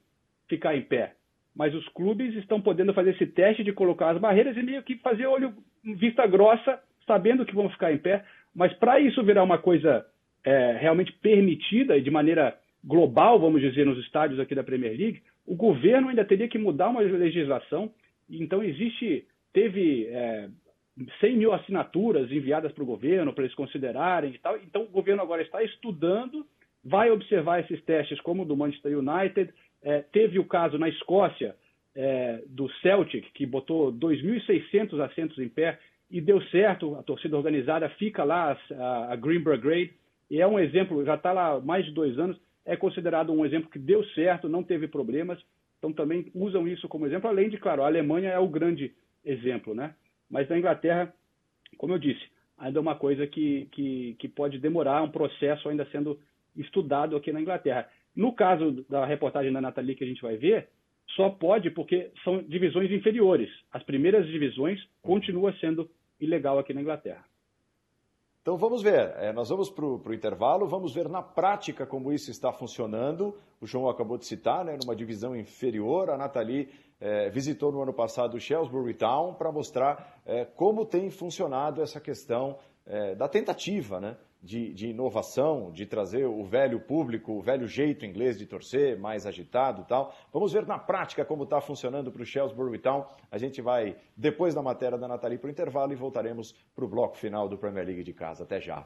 [0.47, 1.13] ficar em pé.
[1.55, 4.97] Mas os clubes estão podendo fazer esse teste de colocar as barreiras e meio que
[4.97, 8.23] fazer olho vista grossa, sabendo que vão ficar em pé.
[8.55, 10.05] Mas para isso virar uma coisa
[10.43, 15.21] é, realmente permitida e de maneira global, vamos dizer, nos estádios aqui da Premier League,
[15.45, 17.91] o governo ainda teria que mudar uma legislação.
[18.29, 20.49] Então existe, teve é,
[21.19, 24.57] 100 mil assinaturas enviadas para o governo para eles considerarem e tal.
[24.57, 26.45] Então o governo agora está estudando,
[26.83, 29.53] vai observar esses testes como o do Manchester United,
[29.83, 31.55] é, teve o caso na Escócia
[31.95, 35.79] é, do Celtic, que botou 2.600 assentos em pé
[36.09, 39.93] e deu certo, a torcida organizada fica lá, a, a Green Brigade,
[40.29, 43.69] e é um exemplo, já está lá mais de dois anos, é considerado um exemplo
[43.69, 45.39] que deu certo, não teve problemas,
[45.77, 48.93] então também usam isso como exemplo, além de, claro, a Alemanha é o grande
[49.25, 49.93] exemplo, né?
[50.29, 51.13] Mas na Inglaterra,
[51.77, 52.23] como eu disse,
[52.57, 56.19] ainda é uma coisa que, que, que pode demorar, um processo ainda sendo
[56.55, 57.89] estudado aqui na Inglaterra.
[58.15, 60.69] No caso da reportagem da Nathalie que a gente vai ver,
[61.15, 63.49] só pode porque são divisões inferiores.
[63.71, 65.89] As primeiras divisões continuam sendo
[66.19, 67.25] ilegal aqui na Inglaterra.
[68.41, 72.29] Então vamos ver, é, nós vamos para o intervalo, vamos ver na prática como isso
[72.29, 73.33] está funcionando.
[73.61, 76.67] O João acabou de citar, né, numa divisão inferior, a Nathalie
[76.99, 82.01] é, visitou no ano passado o Shrewsbury Town para mostrar é, como tem funcionado essa
[82.01, 87.65] questão é, da tentativa né, de, de, inovação, de trazer o velho público, o velho
[87.65, 90.13] jeito inglês de torcer, mais agitado e tal.
[90.33, 93.05] Vamos ver na prática como está funcionando para o Shrewsbury Town.
[93.31, 96.87] A gente vai, depois da matéria da Nathalie, para o intervalo e voltaremos para o
[96.87, 98.43] bloco final do Premier League de casa.
[98.43, 98.85] Até já.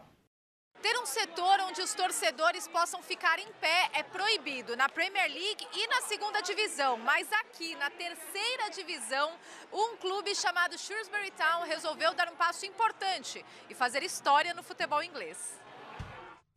[1.27, 6.01] Setor onde os torcedores possam ficar em pé é proibido na Premier League e na
[6.01, 9.33] segunda divisão, mas aqui na terceira divisão,
[9.71, 15.03] um clube chamado Shrewsbury Town resolveu dar um passo importante e fazer história no futebol
[15.03, 15.59] inglês.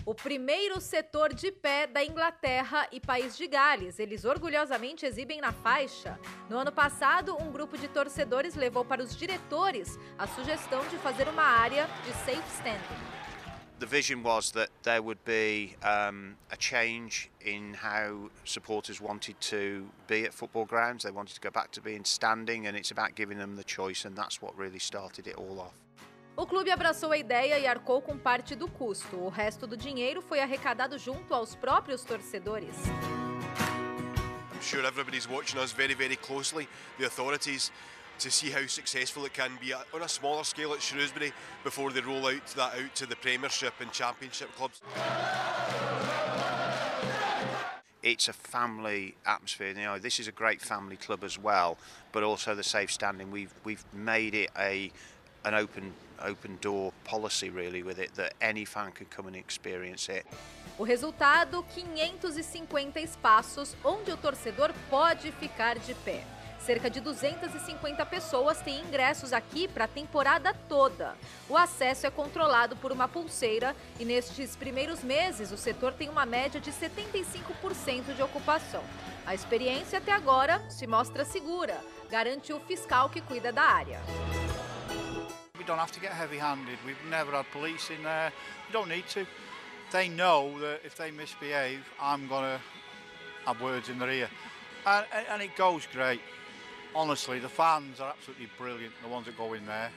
[0.06, 3.98] O primeiro setor de pé da Inglaterra e País de Gales.
[3.98, 6.18] Eles orgulhosamente exibem na faixa.
[6.48, 11.28] No ano passado, um grupo de torcedores levou para os diretores a sugestão de fazer
[11.28, 13.19] uma área de safe standing.
[13.80, 19.88] The vision was that there would be um, a change in how supporters wanted to
[20.06, 21.02] be at football grounds.
[21.02, 24.04] They wanted to go back to being standing, and it's about giving them the choice,
[24.04, 25.74] and that's what really started it all off.
[26.36, 29.16] O clube abraçou a ideia e arcou com parte do custo.
[29.16, 32.76] O resto do dinheiro foi arrecadado junto aos próprios torcedores.
[34.52, 36.68] I'm sure everybody's watching us very, very closely.
[36.98, 37.72] The authorities
[38.20, 41.32] to see how successful it can be on a smaller scale at Shrewsbury
[41.64, 44.82] before they roll out that out to the Premiership and Championship clubs.
[48.02, 49.68] It's a family atmosphere.
[49.68, 51.78] You know, this is a great family club as well,
[52.12, 53.30] but also the safe standing.
[53.30, 54.92] We've we've made it a
[55.44, 60.10] an open open door policy really with it that any fan can come and experience
[60.10, 60.26] it.
[60.78, 66.22] O resultado: 550 espaços onde o torcedor pode ficar de pé.
[66.60, 71.16] Cerca de 250 pessoas têm ingressos aqui para a temporada toda.
[71.48, 76.26] O acesso é controlado por uma pulseira e nestes primeiros meses o setor tem uma
[76.26, 78.84] média de 75% de ocupação.
[79.26, 83.98] A experiência até agora se mostra segura, garante o fiscal que cuida da área.
[85.58, 86.78] We don't have to get heavy-handed.
[86.84, 88.32] We've never had police in there.
[88.66, 89.26] We don't need to.
[89.92, 92.60] They know that if they misbehave, I'm going to
[93.46, 94.30] have words in their ear.
[94.86, 96.20] And, and it goes great.
[96.94, 99.90] Honestly, the fans are absolutely brilliant, the ones that go in there.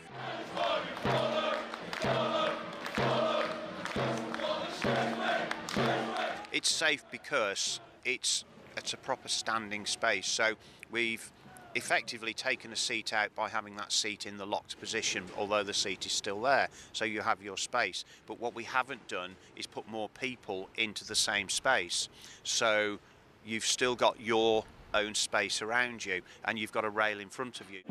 [6.52, 8.46] It's safe because it's
[8.78, 10.28] it's a proper standing space.
[10.28, 10.56] So
[10.91, 11.32] we've
[11.76, 15.74] effectively taken a seat out by having that seat in the locked position, although the
[15.74, 16.70] seat is still there.
[16.91, 18.06] So you have your space.
[18.28, 22.10] But what we haven't done is put more people into the same space.
[22.44, 23.00] So
[23.46, 24.64] you've still got your
[24.94, 27.82] own space around you and you've got a rail in front of you.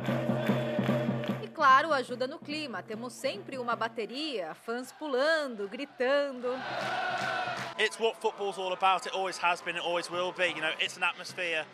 [1.43, 2.83] E claro, ajuda no clima.
[2.83, 6.49] Temos sempre uma bateria, fãs pulando, gritando.
[7.79, 9.07] It's what football's all about.
[9.07, 10.49] It always has been, it always will be.
[10.55, 11.65] You know, it's an atmosphere.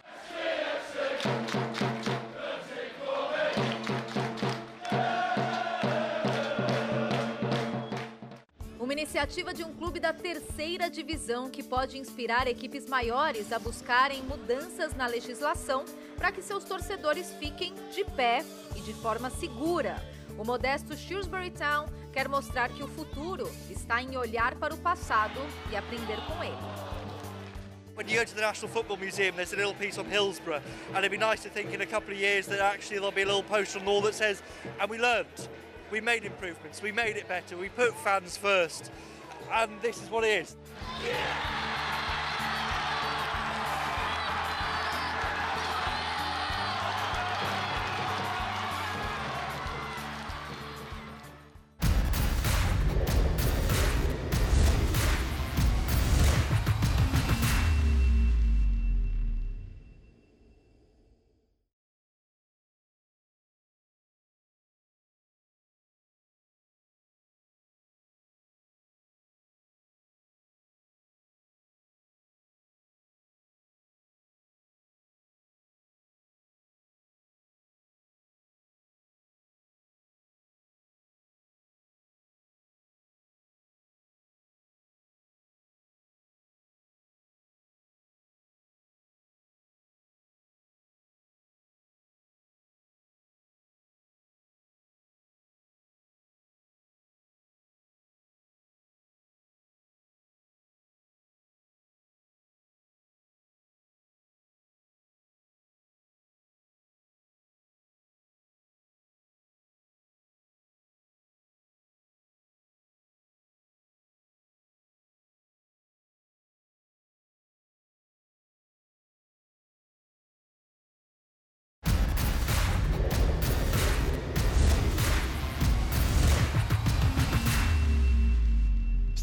[9.08, 14.94] Iniciativa de um clube da terceira divisão que pode inspirar equipes maiores a buscarem mudanças
[14.94, 18.44] na legislação para que seus torcedores fiquem de pé
[18.76, 19.96] e de forma segura.
[20.36, 25.40] O modesto Shrewsbury Town quer mostrar que o futuro está em olhar para o passado
[25.72, 26.58] e aprender com ele.
[27.96, 30.60] When you go to the National Football Museum, there's a little piece on Hillsborough,
[30.94, 33.22] and it'd be nice to think in a couple of years that actually there'll be
[33.22, 34.42] a little poster on the wall that says,
[34.78, 35.48] and we learned.
[35.90, 38.90] We made improvements, we made it better, we put fans first,
[39.52, 40.56] and this is what it is.
[41.04, 41.67] Yeah!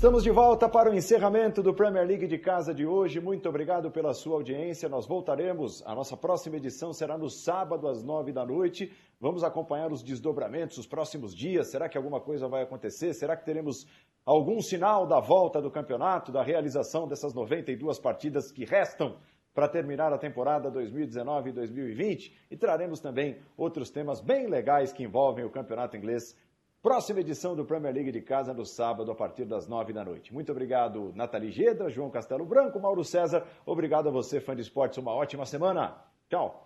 [0.06, 3.20] Estamos de volta para o encerramento do Premier League de casa de hoje.
[3.20, 4.88] Muito obrigado pela sua audiência.
[4.88, 5.82] Nós voltaremos.
[5.84, 8.94] A nossa próxima edição será no sábado às nove da noite.
[9.20, 11.72] Vamos acompanhar os desdobramentos os próximos dias.
[11.72, 13.16] Será que alguma coisa vai acontecer?
[13.16, 13.88] Será que teremos
[14.24, 19.18] algum sinal da volta do campeonato, da realização dessas 92 partidas que restam
[19.56, 22.38] para terminar a temporada 2019 e 2020?
[22.52, 26.38] E traremos também outros temas bem legais que envolvem o campeonato inglês
[26.86, 30.32] Próxima edição do Premier League de casa no sábado, a partir das nove da noite.
[30.32, 33.44] Muito obrigado, Nathalie Gedra, João Castelo Branco, Mauro César.
[33.66, 35.00] Obrigado a você, fã de esportes.
[35.00, 35.98] Uma ótima semana.
[36.30, 36.65] Tchau.